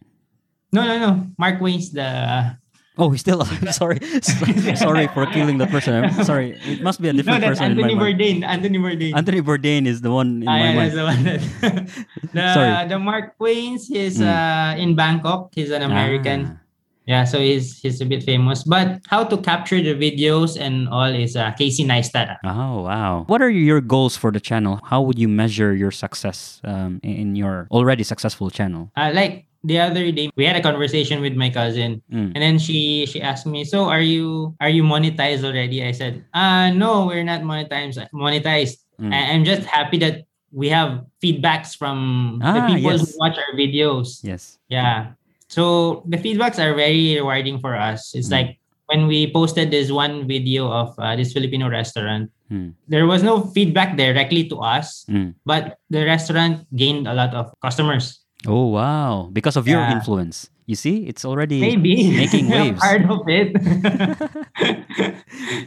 [0.72, 1.12] No, no, no.
[1.38, 2.54] Mark Wiens the
[2.98, 3.74] Oh, he's still alive.
[3.74, 4.00] sorry.
[4.76, 6.04] sorry for killing that person.
[6.04, 6.60] I'm sorry.
[6.66, 8.20] It must be a No, different that's person Anthony in my mind.
[8.20, 8.44] Bourdain.
[8.44, 9.16] Anthony Bourdain.
[9.16, 10.92] Anthony Bourdain is the one in Ah, my yeah, mind.
[10.92, 11.42] that's the one that
[12.34, 12.88] the, Sorry.
[12.90, 13.90] the Mark Wiens.
[13.92, 14.28] is Mm.
[14.28, 15.52] uh, in Bangkok.
[15.56, 16.60] He's an American.
[17.08, 18.64] Yeah, so he's he's a bit famous.
[18.64, 22.38] But how to capture the videos and all is uh, Casey Neistat.
[22.46, 22.54] Ah.
[22.54, 23.24] Oh, wow.
[23.28, 24.80] What are your goals for the channel?
[24.86, 28.92] How would you measure your success um, in your already successful channel?
[28.96, 32.34] Uh, like the other day, we had a conversation with my cousin, Mm.
[32.34, 36.26] and then she she asked me, "So are you are you monetized already?" I said,
[36.34, 38.02] "Uh no, we're not monetized.
[38.14, 38.82] Monetized.
[39.00, 39.14] Mm.
[39.14, 43.14] I- I'm just happy that we have feedbacks from the Ah, people yes.
[43.14, 44.20] who watch our videos.
[44.22, 44.60] Yes.
[44.68, 45.16] Yeah.
[45.48, 48.16] So the feedbacks are very rewarding for us.
[48.16, 48.36] It's Mm.
[48.36, 48.50] like
[48.92, 52.76] when we posted this one video of uh, this Filipino restaurant, Mm.
[52.88, 55.36] there was no feedback directly to us, Mm.
[55.48, 58.21] but the restaurant gained a lot of customers.
[58.48, 59.30] Oh, wow.
[59.32, 59.94] Because of your Yeah.
[59.98, 60.50] influence.
[60.66, 62.80] You see, it's already Maybe making waves.
[62.80, 63.52] part of it.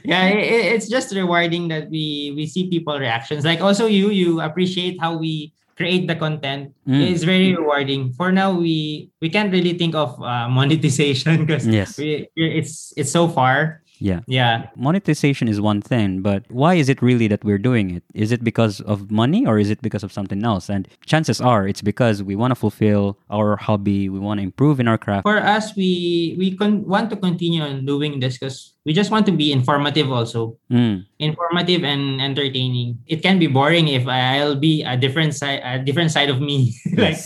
[0.05, 3.45] yeah, it, it's just rewarding that we we see people reactions.
[3.45, 6.73] Like also you you appreciate how we create the content.
[6.89, 7.05] Mm.
[7.11, 8.13] It's very rewarding.
[8.17, 11.99] For now, we we can't really think of uh, monetization because Yes.
[11.99, 13.84] we, it's it's so far.
[14.05, 14.21] Yeah.
[14.29, 14.69] Yeah.
[14.77, 18.05] Monetization is one thing, but why is it really that we're doing it?
[18.13, 20.69] Is it because of money or is it because of something else?
[20.69, 24.77] And chances are it's because we want to fulfill our hobby, we want to improve
[24.79, 25.25] in our craft.
[25.25, 29.25] For us, we we con- want to continue on doing this because we just want
[29.25, 30.61] to be informative also.
[30.69, 31.09] Mm.
[31.17, 33.01] informative and entertaining.
[33.09, 36.77] It can be boring if I'll be a different side, a different side of me,
[37.01, 37.17] like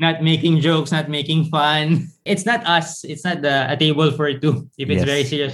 [0.00, 2.08] not making jokes, not making fun.
[2.24, 3.04] It's not us.
[3.04, 4.64] It's not the a table for two.
[4.80, 5.10] If it's Yes.
[5.12, 5.52] very serious,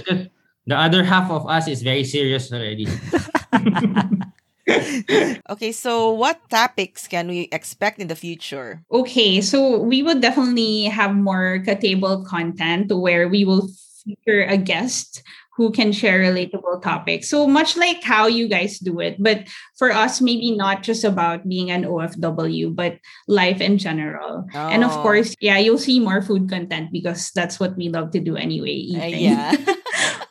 [0.67, 2.87] the other half of us is very serious already.
[5.49, 8.83] okay, so what topics can we expect in the future?
[8.91, 13.67] Okay, so we will definitely have more table content where we will
[14.05, 15.23] feature a guest
[15.57, 17.29] who can share relatable topics.
[17.29, 19.45] So much like how you guys do it, but
[19.77, 22.97] for us, maybe not just about being an OFW, but
[23.27, 24.47] life in general.
[24.55, 24.67] Oh.
[24.69, 25.01] And of Oh.
[25.03, 28.87] course, yeah, you'll see more food content because that's what we love to do anyway,
[28.95, 29.21] Uh, eating.
[29.25, 29.55] yeah.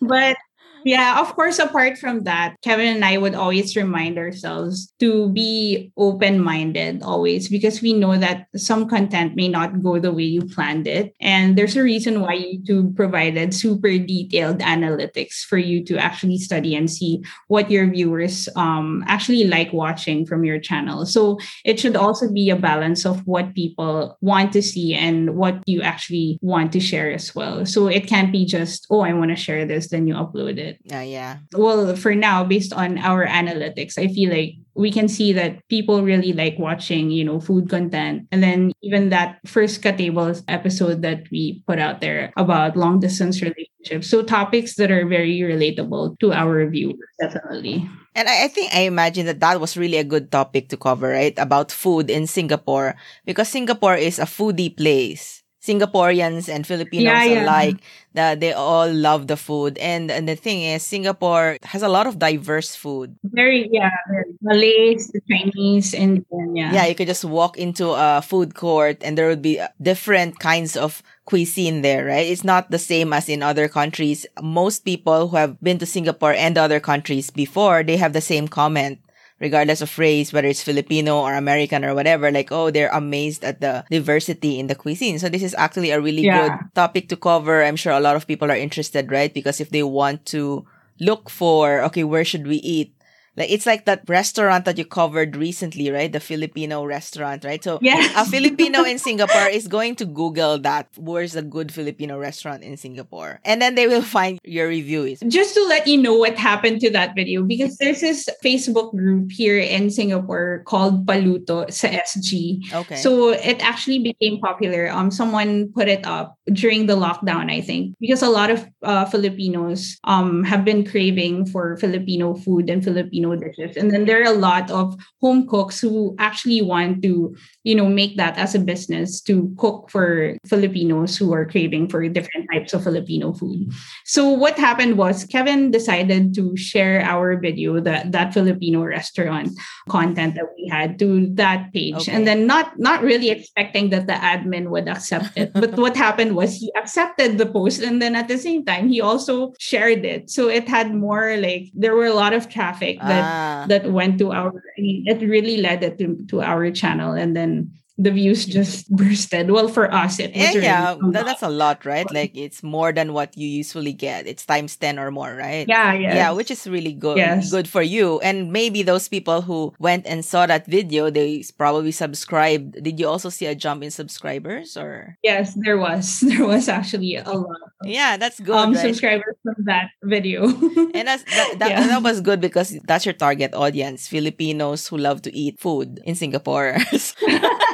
[0.00, 0.36] but
[0.85, 5.93] yeah, of course, apart from that, Kevin and I would always remind ourselves to be
[5.97, 10.43] open minded always because we know that some content may not go the way you
[10.43, 11.14] planned it.
[11.21, 16.75] And there's a reason why YouTube provided super detailed analytics for you to actually study
[16.75, 21.07] and see what your viewers um, actually like watching from your channel.
[21.07, 25.62] So it should also be a balance of what people want to see and what
[25.66, 27.66] you actually want to share as well.
[27.66, 30.69] So it can't be just, oh, I want to share this, then you upload it
[30.85, 31.38] Yeah, yeah.
[31.56, 36.02] well for now based on our analytics i feel like we can see that people
[36.02, 41.24] really like watching you know food content and then even that first katables episode that
[41.30, 46.33] we put out there about long distance relationships so topics that are very relatable to
[46.33, 50.33] our viewers definitely And I, I think I imagine that that was really a good
[50.33, 51.37] topic to cover, right?
[51.38, 55.39] About food in Singapore because Singapore is a foodie place.
[55.62, 57.42] Singaporeans and Filipinos Yeah, yeah.
[57.42, 57.81] alike,
[58.14, 59.79] that they all love the food.
[59.79, 63.16] And, and the thing is, Singapore has a lot of diverse food.
[63.25, 68.55] very yeah very malays chinese indian yeah Yeah, you could just walk into a food
[68.55, 72.27] court and there would be uh, different kinds of cuisine there, right?
[72.27, 74.27] It's not the same as in other countries.
[74.42, 78.49] Most people who have been to Singapore and other countries before, they have the same
[78.49, 78.99] comment.
[79.40, 83.61] Regardless of race, whether it's Filipino or American or whatever, like, oh, they're amazed at
[83.61, 85.18] the diversity in the cuisine.
[85.18, 86.37] So this is actually a really Yeah.
[86.48, 87.64] good topic to cover.
[87.64, 89.33] I'm sure a lot of people are interested, right?
[89.33, 90.66] Because if they want to
[91.00, 92.92] look for, okay, where should we eat?
[93.37, 96.11] Like it's like that restaurant that you covered recently, right?
[96.12, 97.62] The Filipino restaurant, right?
[97.62, 98.11] So Yes.
[98.16, 100.88] a Filipino in Singapore is going to Google that.
[100.97, 103.40] Where's a good Filipino restaurant in Singapore?
[103.45, 105.21] And then they will find your reviews.
[105.29, 109.31] just to let you know what happened to that video because there's this Facebook group
[109.31, 112.61] here in Singapore called Paluto sa SG.
[112.73, 112.97] Okay.
[112.97, 114.90] So it actually became popular.
[114.90, 119.05] Um, someone put it up during the lockdown, I think, because a lot of uh,
[119.07, 124.33] Filipinos um have been craving for Filipino food and Filipino dishes, and then there are
[124.33, 128.59] a lot of home cooks who actually want to, you know, make that as a
[128.59, 133.70] business to cook for Filipinos who are craving for different types of Filipino food.
[134.05, 139.51] So what happened was Kevin decided to share our video that that Filipino restaurant
[139.88, 142.12] content that we had to that page Okay.
[142.12, 146.37] and then not not really expecting that the admin would accept it but what happened
[146.37, 150.31] was he accepted the post and then at the same time he also shared it
[150.31, 154.18] so it had more like there were a lot of traffic that ah, that went
[154.18, 158.48] to our it really led it to, to our channel and then and the views
[158.48, 160.96] just bursted well for us it was yeah, really yeah.
[161.12, 162.08] That, that's a lot, right?
[162.10, 164.26] Like it's more than what you usually get.
[164.26, 165.68] It's times 10 or more, right?
[165.68, 167.18] yeah yeah Yeah, which is really good.
[167.20, 167.50] Yes.
[167.52, 168.18] Good for you.
[168.24, 172.80] And maybe those people who went and saw that video, they probably subscribed.
[172.82, 175.18] Did you also see a jump in subscribers or?
[175.22, 178.80] yes there was there was actually a lot of Yeah, that's good, um right?
[178.80, 180.48] subscribers from that video
[180.96, 181.86] And that's, that, that, Yeah.
[181.98, 186.14] that was good because that's your target audience, Filipinos who love to eat food in
[186.16, 186.78] Singapore.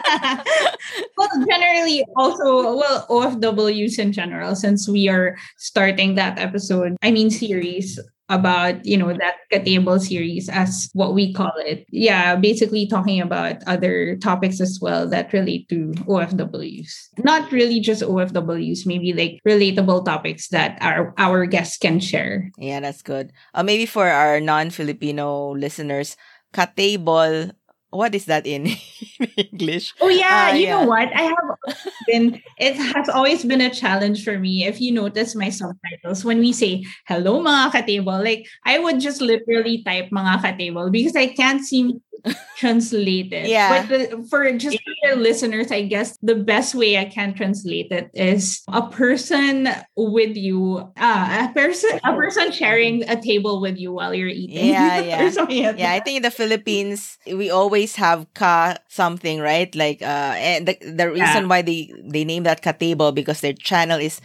[1.16, 7.30] well, generally, also, well, OFWs in general, since we are starting that episode, I mean,
[7.30, 11.86] series about, you know, that table series as what we call it.
[11.90, 16.90] Yeah, basically talking about other topics as well that relate to OFWs.
[17.22, 22.50] Not really just OFWs, maybe like relatable topics that our, our guests can share.
[22.58, 23.32] yeah, that's good.
[23.54, 26.16] Uh, maybe for our non-Filipino listeners,
[26.52, 27.52] katable,
[27.90, 28.68] what is that in
[29.36, 29.94] English?
[30.00, 30.80] Oh yeah, Ah, you yeah.
[30.80, 31.08] know what?
[31.14, 31.48] I have
[32.06, 34.64] been it has always been a challenge for me.
[34.64, 39.20] If you notice my subtitles, when we say hello mga katable, like I would just
[39.20, 42.00] literally type mga katable because I can't seem
[42.58, 43.46] translate it.
[43.46, 43.68] Yeah.
[43.70, 47.92] But the, for just for the listeners, I guess the best way I can translate
[47.92, 53.76] it is a person with you, uh, a person a person sharing a table with
[53.78, 54.66] you while you're eating.
[54.74, 55.22] Yeah, yeah.
[55.22, 59.68] Or something like Yeah, I think in the Philippines we always have ka something, right?
[59.74, 63.52] Like uh and the the reason why they they name that ka table because their
[63.52, 64.20] channel is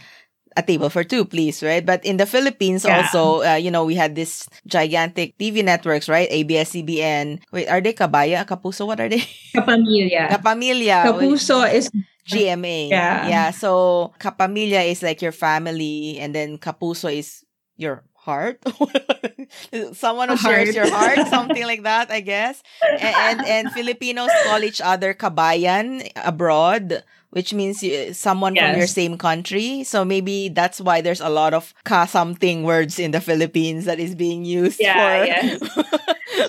[0.56, 1.84] a table for two, please, right?
[1.84, 2.96] But in the Philippines Yeah.
[3.04, 6.26] also, uh, you know, we had this gigantic TV networks, right?
[6.30, 7.40] ABS-CBN.
[7.52, 8.86] Wait, are they Kabaya, Kapuso?
[8.86, 9.22] What are they?
[9.56, 10.28] Kapamilya.
[10.28, 10.98] Kapamilya.
[11.04, 11.90] Kapuso is
[12.26, 12.88] GMA.
[12.90, 13.28] Yeah.
[13.28, 13.50] Yeah.
[13.50, 17.44] So Kapamilya is like your family, and then Kapuso is
[17.76, 18.62] your heart?
[19.94, 20.74] Someone who A shares heart.
[20.74, 22.62] your heart something like that i guess.
[22.82, 27.02] And, and and filipinos call each other kabayan abroad
[27.32, 31.52] which means you, someone from your same country so maybe that's why there's a lot
[31.52, 35.58] of ka something words in the philippines that is being used Yeah, for yes.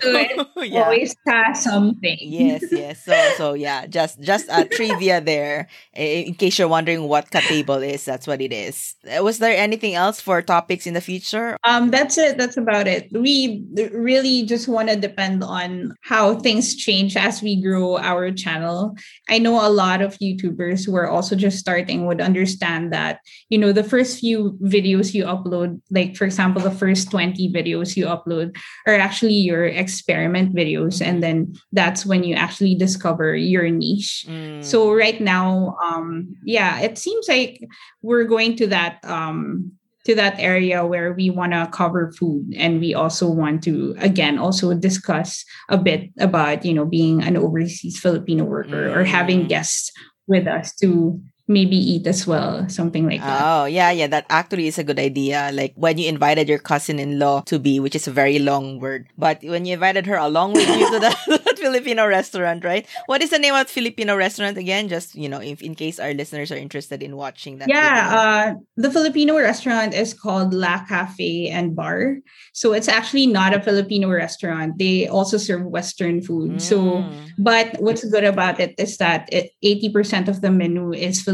[0.02, 0.12] So
[0.64, 2.18] yeah Always has something.
[2.22, 7.32] yes yes so so yeah just just a trivia there in case you're wondering what
[7.32, 10.94] ka table is that's what it is Uh, was there anything else for topics in
[10.96, 12.38] the future Um, that's it.
[12.40, 13.12] That's about it.
[13.12, 18.96] We really just want to depend on how things change as we grow our channel.
[19.30, 23.20] I know a lot of YouTubers who are also just starting would understand that,
[23.50, 27.96] you know, the first few videos you upload, like for example, the first 20 videos
[27.96, 28.58] you upload
[28.88, 31.06] are actually your experiment videos.
[31.06, 34.26] And then that's when you actually discover your niche.
[34.28, 34.64] Mm.
[34.64, 37.60] So right now, um, yeah, it seems like
[38.02, 39.74] we're going to that um
[40.06, 44.38] to that area where we want to cover food and we also want to again
[44.38, 49.50] also discuss a bit about you know being an overseas Filipino worker or having Mm.
[49.50, 49.92] guests
[50.28, 53.42] with us to maybe eat as well, something like that.
[53.44, 54.08] Oh, yeah, yeah.
[54.08, 55.52] That actually is a good idea.
[55.54, 58.80] Like when you invited your cousin in law to be, which is a very long
[58.80, 62.88] word, but when you invited her along with you to the that Filipino restaurant, right?
[63.08, 64.88] What is the name of Filipino restaurant again?
[64.88, 67.70] Just, you know, if in case our listeners are interested in watching that.
[67.70, 72.18] yeah, uh, the Filipino restaurant is called La Cafe and Bar.
[72.54, 74.78] So it's actually not a Filipino restaurant.
[74.78, 76.62] They also serve Western food.
[76.62, 77.30] So Mm.
[77.38, 81.33] But what's good about it is that it, 80% of the menu is Filipino.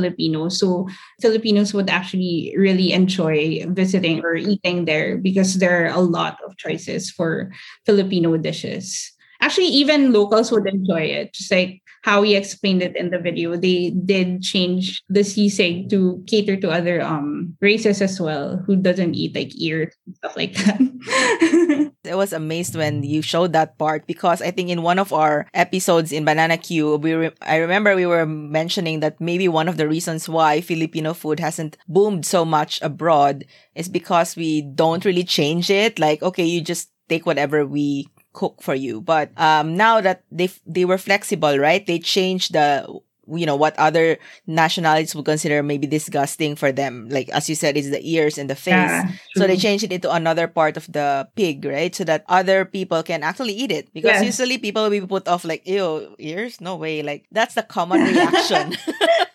[0.49, 0.87] So
[1.21, 6.57] Filipinos would actually really enjoy visiting or eating there because there are a lot of
[6.57, 7.51] choices for
[7.85, 9.11] Filipino dishes.
[9.41, 11.33] Actually, even locals would enjoy it.
[11.33, 16.23] Just like how we explained it in the video, they did change the sisig to
[16.27, 21.91] cater to other um races as well who doesn't eat like ears stuff like that.
[22.09, 25.47] I was amazed when you showed that part because I think in one of our
[25.53, 29.77] episodes in Banana Q, we re- I remember we were mentioning that maybe one of
[29.77, 33.45] the reasons why Filipino food hasn't boomed so much abroad
[33.75, 35.99] is because we don't really change it.
[35.99, 38.07] Like, okay, you just take whatever we
[38.39, 39.01] cook for you.
[39.03, 41.83] But um, now that they they were flexible, right?
[41.85, 42.87] They changed the
[43.27, 44.17] you know what other
[44.47, 48.49] nationalities would consider maybe disgusting for them like as you said is the ears and
[48.49, 51.93] the face Yeah, so they changed it into another part of the pig, right?
[51.93, 53.93] So that other people can actually eat it.
[53.93, 54.23] Because Yes.
[54.23, 56.59] usually people will be put off like, ew, ears?
[56.61, 57.01] No way.
[57.03, 58.73] Like that's the common reaction.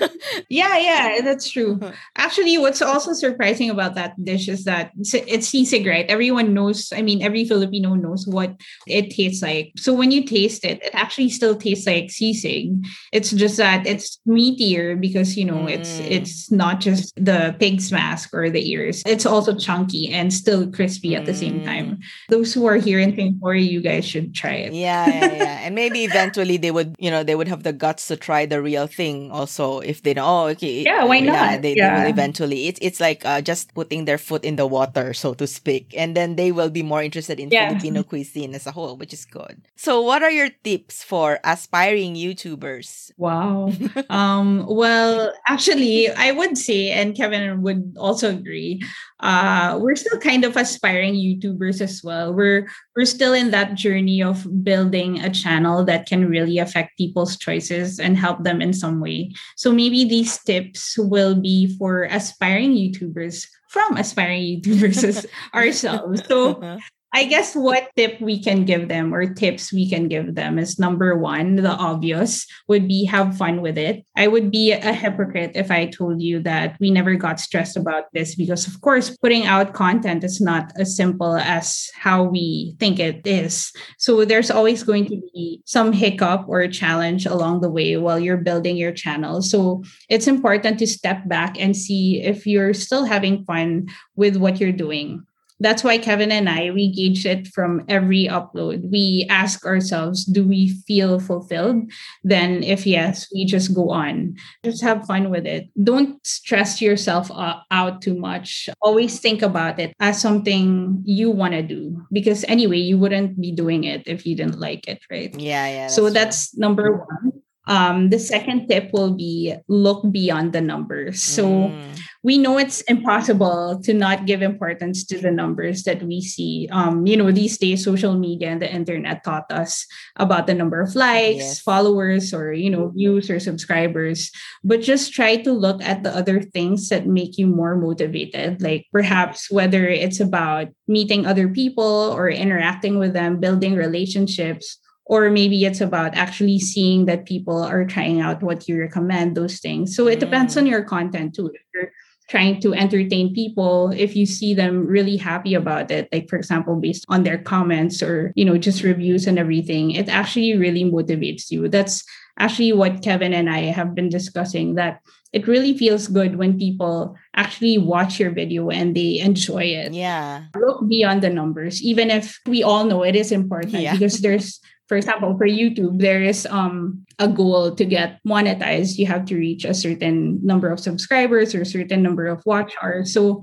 [0.48, 1.80] Yeah, yeah, that's true.
[2.16, 6.06] Actually, what's also surprising about that dish is that it's, it's sisig, right?
[6.08, 8.54] Everyone knows, I mean, every Filipino knows what
[8.86, 9.72] it tastes like.
[9.76, 12.84] So when you taste it, it actually still tastes like sisig.
[13.12, 16.06] It's just that it's meatier because, you know, it's Mm.
[16.10, 19.02] it's not just the pig's mask or the ears.
[19.06, 21.98] It's also chunky and still crispy at the same time.
[22.28, 24.72] Those who are here in Singapore, you guys should try it.
[24.74, 25.58] yeah, yeah, yeah.
[25.62, 28.60] And maybe eventually they would, you know, they would have the guts to try the
[28.60, 30.82] real thing also if they know, oh, okay.
[30.82, 31.62] Yeah, why not?
[31.62, 32.66] they, they will eventually.
[32.68, 35.94] It's, it's like uh, just putting their foot in the water, so to speak.
[35.96, 37.68] And then they will be more interested in Yeah.
[37.68, 39.62] Filipino cuisine as a whole, which is good.
[39.76, 43.12] So what are your tips for aspiring YouTubers?
[43.16, 43.72] Wow.
[44.10, 48.82] um, well, actually, I would say, and Kevin would also agree,
[49.20, 52.34] uh, we're still kind of aspiring YouTubers as well.
[52.34, 57.36] We're we're still in that journey of building a channel that can really affect people's
[57.36, 59.32] choices and help them in some way.
[59.56, 66.22] So maybe these tips will be for aspiring YouTubers from aspiring YouTubers ourselves.
[66.26, 66.78] So uh-huh.
[67.16, 70.78] I guess what tip we can give them or tips we can give them is
[70.78, 74.04] number one, the obvious would be have fun with it.
[74.14, 78.12] I would be a hypocrite if I told you that we never got stressed about
[78.12, 82.98] this because, of course, putting out content is not as simple as how we think
[82.98, 83.72] it is.
[83.96, 88.36] So there's always going to be some hiccup or challenge along the way while you're
[88.44, 89.40] building your channel.
[89.40, 94.60] So it's important to step back and see if you're still having fun with what
[94.60, 95.24] you're doing
[95.60, 98.90] that's why Kevin and I we gauge it from every upload.
[98.90, 101.90] We ask ourselves, do we feel fulfilled?
[102.22, 104.34] Then if yes, we just go on.
[104.64, 105.68] Just have fun with it.
[105.82, 107.30] Don't stress yourself
[107.70, 108.68] out too much.
[108.82, 113.52] Always think about it as something you want to do because anyway, you wouldn't be
[113.52, 115.34] doing it if you didn't like it, right?
[115.40, 115.86] Yeah, yeah.
[115.88, 116.10] so true.
[116.10, 117.32] that's number 1.
[117.68, 121.20] Um, the second tip will be look beyond the numbers.
[121.22, 121.95] So Mm.
[122.26, 126.66] We know it's impossible to not give importance to the numbers that we see.
[126.72, 130.80] Um, you know, these days, social media and the internet taught us about the number
[130.82, 131.60] of likes, Yes.
[131.62, 134.32] followers, or you know, views or subscribers.
[134.64, 138.58] But just try to look at the other things that make you more motivated.
[138.60, 145.30] Like perhaps whether it's about meeting other people or interacting with them, building relationships, or
[145.30, 149.94] maybe it's about actually seeing that people are trying out what you recommend those things
[149.94, 151.92] so it depends on your content too if you're
[152.28, 156.76] trying to entertain people if you see them really happy about it like for example
[156.76, 161.50] based on their comments or you know just reviews and everything it actually really motivates
[161.50, 162.02] you that's
[162.38, 165.00] actually what kevin and i have been discussing that
[165.32, 170.44] it really feels good when people actually watch your video and they enjoy it Yeah.
[170.56, 173.92] look beyond the numbers even if we all know it is important Yeah.
[173.92, 178.98] because there's for example for youtube there is um a goal to get monetized.
[178.98, 182.74] You have to reach a certain number of subscribers or a certain number of watch
[182.82, 183.12] hours.
[183.12, 183.42] So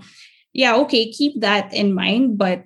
[0.54, 2.62] yeah okay keep that in mind but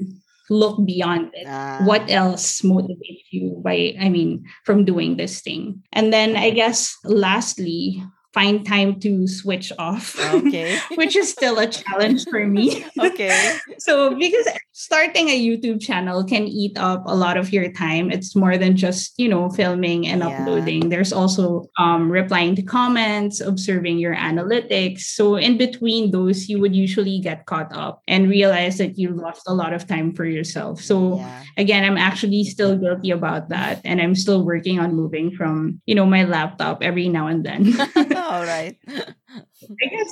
[0.49, 1.47] look beyond it.
[1.47, 1.79] Ah.
[1.83, 5.83] what else motivates you by i mean from doing this thing?
[5.93, 8.03] And then i guess lastly
[8.37, 10.13] find time to switch off
[10.45, 10.77] Okay.
[10.99, 13.57] which is still a challenge for me okay.
[13.81, 14.45] so because
[14.77, 18.77] starting a youtube channel can eat up a lot of your time it's more than
[18.77, 20.29] just you know filming and Yeah.
[20.37, 26.61] uploading there's also um, replying to comments observing your analytics so in between those you
[26.61, 30.25] would usually get caught up and realize that you lost a lot of time for
[30.29, 31.41] yourself so Yeah.
[31.57, 35.95] again i'm actually still guilty about that and i'm still working on moving from you
[35.97, 37.73] know my laptop every now and then
[38.27, 38.75] All right.
[38.87, 40.11] i guess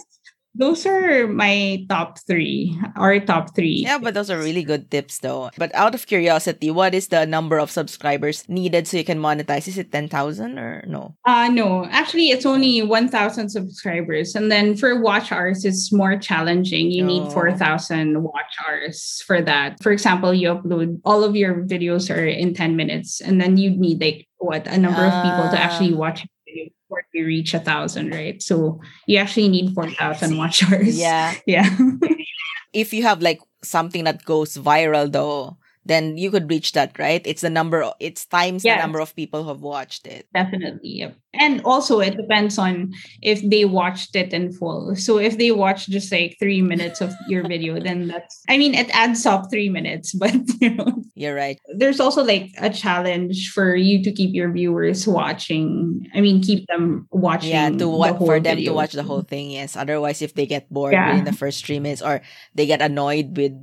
[0.57, 5.19] those are my top three our top three Yeah, but those are really good tips
[5.19, 5.51] though.
[5.59, 9.67] But out of curiosity, what is the number of subscribers needed so you can monetize?
[9.67, 11.11] Is it 10,000 or no?
[11.27, 16.87] Uh no, actually it's only 1000 subscribers and then for watch hours it's more challenging.
[16.89, 17.31] You need Oh.
[17.35, 19.83] 4000 watch hours for that.
[19.83, 23.71] For example, you upload all of your videos are in 10 minutes and then you
[23.75, 25.67] need like what a number of people to Ah.
[25.67, 26.31] actually watch a video
[26.87, 28.41] before you reach a thousand, right?
[28.41, 30.37] So you actually need 4000 see.
[30.37, 30.97] watch hours.
[30.97, 31.33] Yeah.
[31.45, 31.69] Yeah.
[32.73, 37.21] If you have like something that goes viral though, then you could reach that, right?
[37.25, 38.77] It's the number, it's times Yes.
[38.77, 40.27] the number of people who have watched it.
[40.33, 40.89] Definitely.
[41.05, 41.15] Yep.
[41.37, 44.95] And also it depends on if they watched it in full.
[44.95, 48.73] So if they watched just like three minutes of your video, then that's I mean
[48.73, 51.59] it adds up three minutes, but you know You're right.
[51.75, 56.07] there's also like a challenge for you to keep your viewers watching.
[56.15, 57.51] I mean keep them watching.
[57.51, 59.51] Yeah, to the what whole for them to watch the whole thing.
[59.51, 59.75] Yes.
[59.75, 61.11] Otherwise, if they get bored Yeah.
[61.11, 62.21] within the first three minutes, or
[62.55, 63.53] they get annoyed with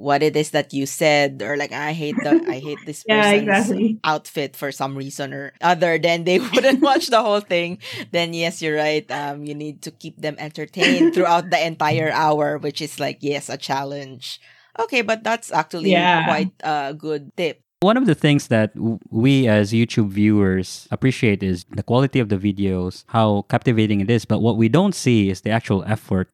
[0.00, 3.30] what it is that you said, or like I hate the I hate this Yeah,
[3.32, 4.00] person's exactly.
[4.04, 7.78] outfit for some reason or other, then they wouldn't watch the whole thing.
[8.10, 9.04] Then yes, you're right.
[9.12, 13.48] Um, you need to keep them entertained throughout the entire hour, which is like yes,
[13.48, 14.40] a challenge.
[14.78, 16.24] Okay, but that's actually Yeah.
[16.24, 17.60] quite a good tip.
[17.80, 18.72] One of the things that
[19.10, 24.24] we as YouTube viewers appreciate is the quality of the videos, how captivating it is.
[24.24, 26.28] But what we don't see is the actual effort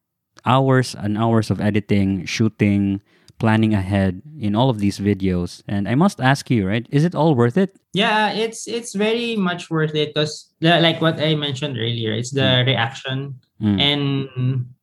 [0.45, 3.01] hours and hours of editing, shooting,
[3.39, 5.61] planning ahead in all of these videos.
[5.67, 6.85] And I must ask you, right?
[6.89, 7.77] Is it all worth it?
[7.93, 12.63] Yeah, it's it's very much worth it because like what I mentioned earlier, it's the
[12.65, 13.81] reaction Mm.
[13.81, 14.05] and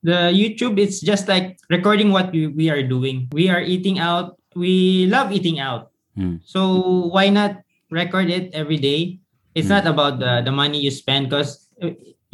[0.03, 0.83] the YouTube.
[0.83, 3.31] It's just like recording what we, we are doing.
[3.31, 4.35] We are eating out.
[4.59, 5.95] We love eating out.
[6.19, 6.43] Mm.
[6.43, 7.63] So why not
[7.95, 9.23] record it every day?
[9.55, 9.79] It's Mm.
[9.79, 11.71] not about the the money you spend because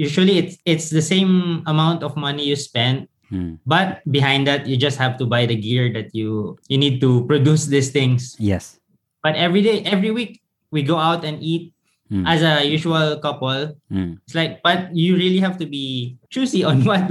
[0.00, 3.62] usually it's it's the same amount of money you spend Mm.
[3.62, 7.22] but behind that you just have to buy the gear that you you need to
[7.30, 8.82] produce these things Yes.
[9.22, 10.42] but every day every week
[10.74, 11.70] we go out and eat
[12.10, 12.26] Mm.
[12.26, 14.18] as a usual couple Mm.
[14.26, 17.06] it's like but you really have to be choosy on what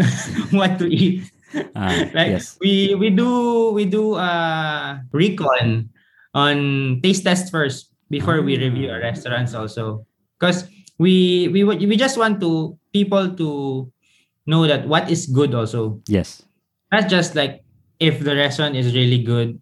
[0.52, 1.24] what to eat
[1.72, 2.60] Ah, like yes.
[2.60, 5.88] we we do we do uh recon
[6.36, 6.56] on
[7.02, 10.04] taste test first before we review our restaurants also
[10.36, 10.68] because
[11.00, 13.88] we we we just want to people to
[14.46, 16.44] know that what is good also Yes.
[16.92, 17.64] not just like
[18.00, 19.60] if the restaurant is really good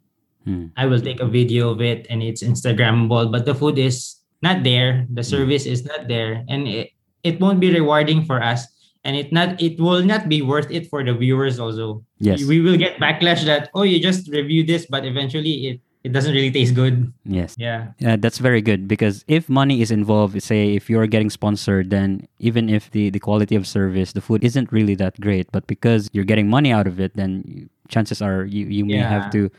[0.47, 0.71] Mm.
[0.79, 4.63] i will take a video of it and it's instagrammable but the food is not
[4.63, 6.95] there the service is not there and it,
[7.27, 8.63] it won't be rewarding for us
[9.03, 12.47] and it not it will not be worth it for the viewers also Yes.
[12.47, 15.77] we will get backlash that oh you just reviewed this but eventually it
[16.07, 17.51] it doesn't really taste good Yes.
[17.59, 21.91] yeah Uh, that's very good because if money is involved, say if you're getting sponsored,
[21.91, 25.67] then even if the, the quality of service, the food isn't really that great, but
[25.67, 29.31] because you're getting money out of it, then you- chances are you, you may have
[29.31, 29.51] to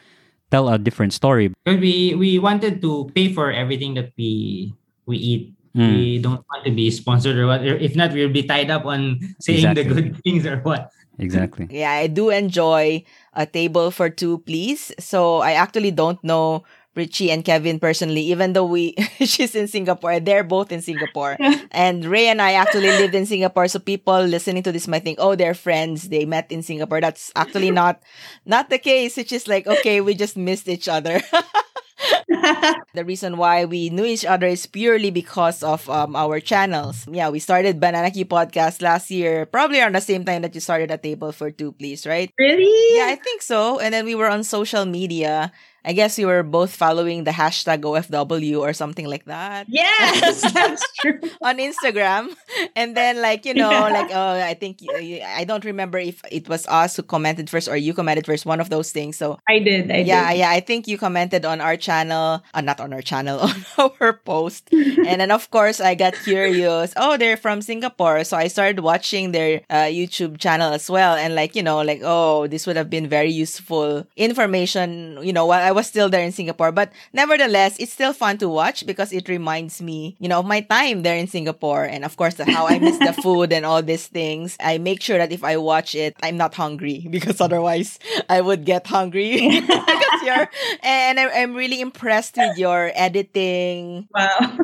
[0.51, 1.53] tell a different story.
[1.65, 4.73] because we we wanted to pay for everything that we
[5.05, 5.45] we eat
[5.77, 5.85] Mm.
[5.95, 9.21] we don't want to be sponsored or what if not we'll be tied up on
[9.39, 10.89] saying the good things or what
[11.19, 11.67] exactly.
[11.71, 13.05] Yeah, I do enjoy
[13.35, 14.93] a table for two, please.
[14.99, 16.65] So I actually don't know
[16.95, 20.19] Richie and Kevin personally, even though we she's in Singapore.
[20.21, 21.39] They're both in Singapore.
[21.71, 23.69] and Ray and I actually lived in Singapore.
[23.69, 26.09] So people listening to this might think, oh, they're friends.
[26.09, 27.01] They met in Singapore.
[27.01, 28.03] That's actually not
[28.45, 29.17] not the case.
[29.17, 31.23] It's just like, okay, we just missed each other.
[32.95, 37.07] the reason why we knew each other is purely because of um, our channels.
[37.11, 40.61] Yeah, we started Banana Q podcast last year, probably around the same time that you
[40.61, 42.31] started a table for two, please, right?
[42.39, 42.97] Really?
[42.97, 43.79] Yeah, I think so.
[43.79, 45.53] And then we were on social media.
[45.89, 49.65] I guess we were both following the hashtag OFW or something like that.
[49.73, 51.17] Yes, that's true.
[51.41, 52.29] on Instagram.
[52.77, 53.89] And then, like, you know, Yeah.
[53.89, 57.77] like, oh, I think, I don't remember if it was us who commented first or
[57.77, 59.17] you commented first, one of those things.
[59.17, 59.91] So I did.
[59.91, 60.39] I yeah, did.
[60.45, 60.51] yeah.
[60.51, 63.41] I think you commented on our channel, uh, not on our channel,
[63.79, 64.69] on our post.
[64.73, 66.93] and then, of course, I got curious.
[67.01, 68.25] Oh, they're from Singapore.
[68.25, 71.17] So I started watching their uh, YouTube channel as well.
[71.17, 75.47] And, like, you know, like, oh, this would have been very useful information, you know,
[75.47, 76.73] while I was still there in Singapore.
[76.75, 80.61] But nevertheless, it's still fun to watch because it reminds me, you know, of my
[80.61, 81.85] time there in Singapore.
[81.87, 84.57] And, of course, how I miss the food and all these things.
[84.59, 87.99] I make sure that if I watch it, I'm not hungry because otherwise
[88.29, 90.49] I would get hungry because you're
[90.83, 94.59] and I'm, I'm really impressed with your editing Wow.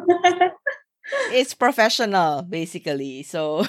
[1.31, 3.65] it's professional basically so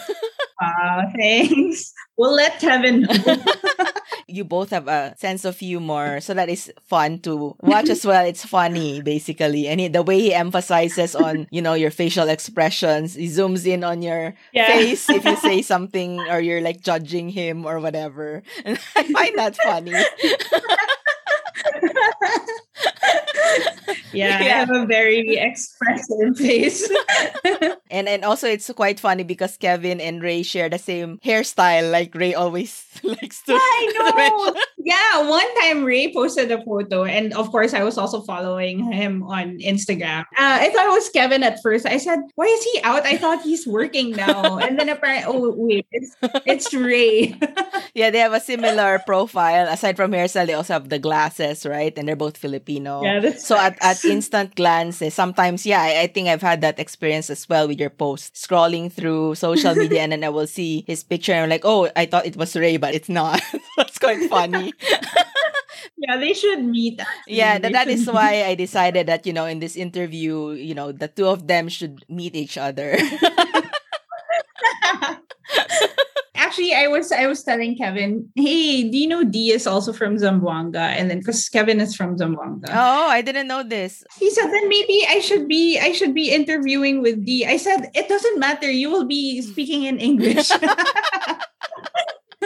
[0.61, 1.03] wow.
[1.03, 1.93] Uh, thanks.
[2.17, 3.15] We'll let Kevin know.
[4.27, 8.25] you both have a sense of humor so that is fun to watch as well
[8.25, 13.13] it's funny basically and he, the way he emphasizes on you know your facial expressions
[13.13, 14.67] he zooms in on your Yeah.
[14.67, 19.37] face if you say something or you're like judging him or whatever and i find
[19.37, 19.93] that funny
[24.13, 26.89] yeah, I have a very expressive face.
[27.95, 31.91] And and also it's quite funny because Kevin and Ray share the same hairstyle.
[31.93, 33.53] Like Ray always likes to.
[33.55, 34.59] I know.
[34.83, 39.23] Yeah, one time Ray posted a photo, and of course, I was also following him
[39.23, 40.27] on Instagram.
[40.35, 41.85] Uh, I thought it was Kevin at first.
[41.85, 45.53] I said, "Why is he out?" I thought he's working now, and then apparently, oh
[45.55, 46.11] wait, it's
[46.43, 47.37] it's Ray.
[47.93, 49.71] yeah, they have a similar profile.
[49.71, 51.95] Aside from hairstyle, they also have the glasses, right?
[51.95, 53.04] And they're both Filipino.
[53.05, 57.29] Yeah, So at, at instant glance, sometimes, yeah, I, I think I've had that experience
[57.29, 58.33] as well with your post.
[58.35, 61.89] Scrolling through social media and then I will see his picture and I'm like, oh,
[61.95, 63.41] I thought it was Ray, but it's not.
[63.77, 64.73] That's quite funny.
[65.97, 66.99] yeah, they should meet.
[66.99, 67.35] actually.
[67.35, 71.07] Yeah, that, should why I decided that, you know, in this interview, you know, the
[71.07, 72.97] two of them should meet each other.
[76.45, 80.17] Actually, I was I was telling Kevin, hey, do you know D is also from
[80.17, 80.93] Zamboanga?
[80.93, 82.69] And then because Kevin is from Zamboanga.
[82.69, 84.03] oh, I didn't know this.
[84.19, 87.45] He said then maybe I should be I should be interviewing with D.
[87.49, 88.69] I said it doesn't matter.
[88.69, 90.51] You will be speaking in English.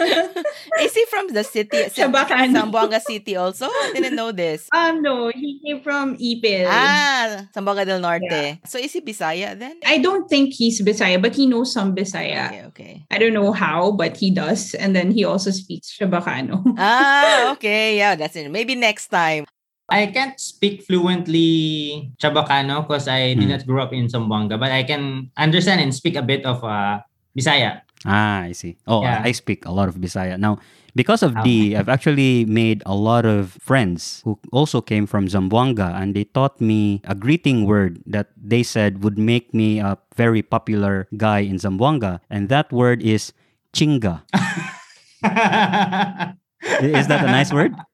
[0.80, 1.84] Is he from the city?
[1.94, 2.52] Chabacano.
[2.56, 3.66] Zamboanga City also?
[3.66, 4.68] I didn't know this.
[4.74, 6.66] um no, he came from Ipil.
[6.66, 8.24] Ah, Zamboanga del Norte.
[8.30, 8.56] Yeah.
[8.66, 9.76] So is he Bisaya then?
[9.84, 12.48] I don't think he's Bisaya, but he knows some Bisaya.
[12.48, 12.94] Okay, okay.
[13.10, 14.74] I don't know how, but he does.
[14.74, 16.62] And then he also speaks Chabacano.
[16.78, 17.96] Ah, okay.
[17.96, 18.50] Yeah, that's it.
[18.50, 19.44] Maybe next time.
[19.90, 23.50] I can't speak fluently Chabacano because I did Hmm.
[23.58, 27.02] not grow up in Zamboanga, but I can understand and speak a bit of uh,
[27.36, 27.82] Bisaya.
[28.06, 28.76] Ah, I see.
[28.86, 29.20] Oh, Yeah.
[29.24, 30.38] I speak a lot of Bisaya.
[30.38, 30.58] Now,
[30.96, 35.92] because of D, I've actually made a lot of friends who also came from Zamboanga
[35.94, 40.42] and they taught me a greeting word that they said would make me a very
[40.42, 42.20] popular guy in Zamboanga.
[42.30, 43.32] And that word is
[43.76, 44.24] chinga.
[46.62, 47.72] Is that a nice word?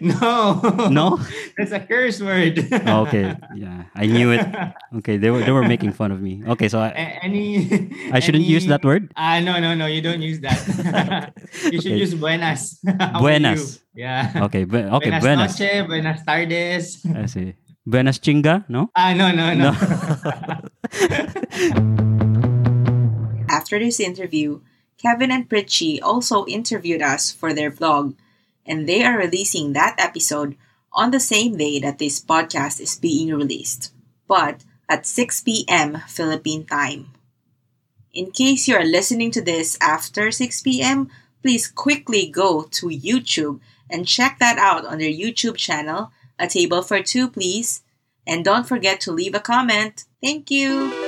[0.00, 0.56] No.
[0.90, 1.20] No?
[1.56, 2.56] That's a curse word.
[2.72, 3.36] Okay.
[3.54, 4.40] Yeah, I knew it.
[5.00, 6.40] Okay, they were they were making fun of me.
[6.56, 7.68] Okay, so I, A- any
[8.12, 9.12] I shouldn't use that word.
[9.16, 9.84] Ah, no, no, no.
[9.86, 10.56] You don't use that.
[11.68, 12.00] you should Okay.
[12.00, 12.80] use buenas.
[12.86, 13.80] How Buenas.
[13.94, 14.48] Yeah.
[14.48, 15.60] Okay, bu- okay, buenas, buenas.
[15.60, 17.04] noche, buenas tardes.
[17.04, 17.54] I see.
[17.84, 18.88] Buenas chinga, no?
[18.96, 19.72] Ah, no, no, no.
[19.72, 19.76] No.
[23.50, 24.60] After this interview,
[24.98, 28.14] Kevin and Pritchie also interviewed us for their vlog,
[28.66, 30.56] and they are releasing that episode
[30.92, 33.92] on the same day that this podcast is being released,
[34.26, 35.98] but at 6 p.m.
[36.08, 37.12] Philippine time.
[38.12, 41.08] In case you are listening to this after 6 p.m.,
[41.42, 46.82] please quickly go to YouTube and check that out on their YouTube channel, A Table
[46.82, 47.82] for Two, please.
[48.26, 50.04] And don't forget to leave a comment.
[50.20, 51.07] Thank you.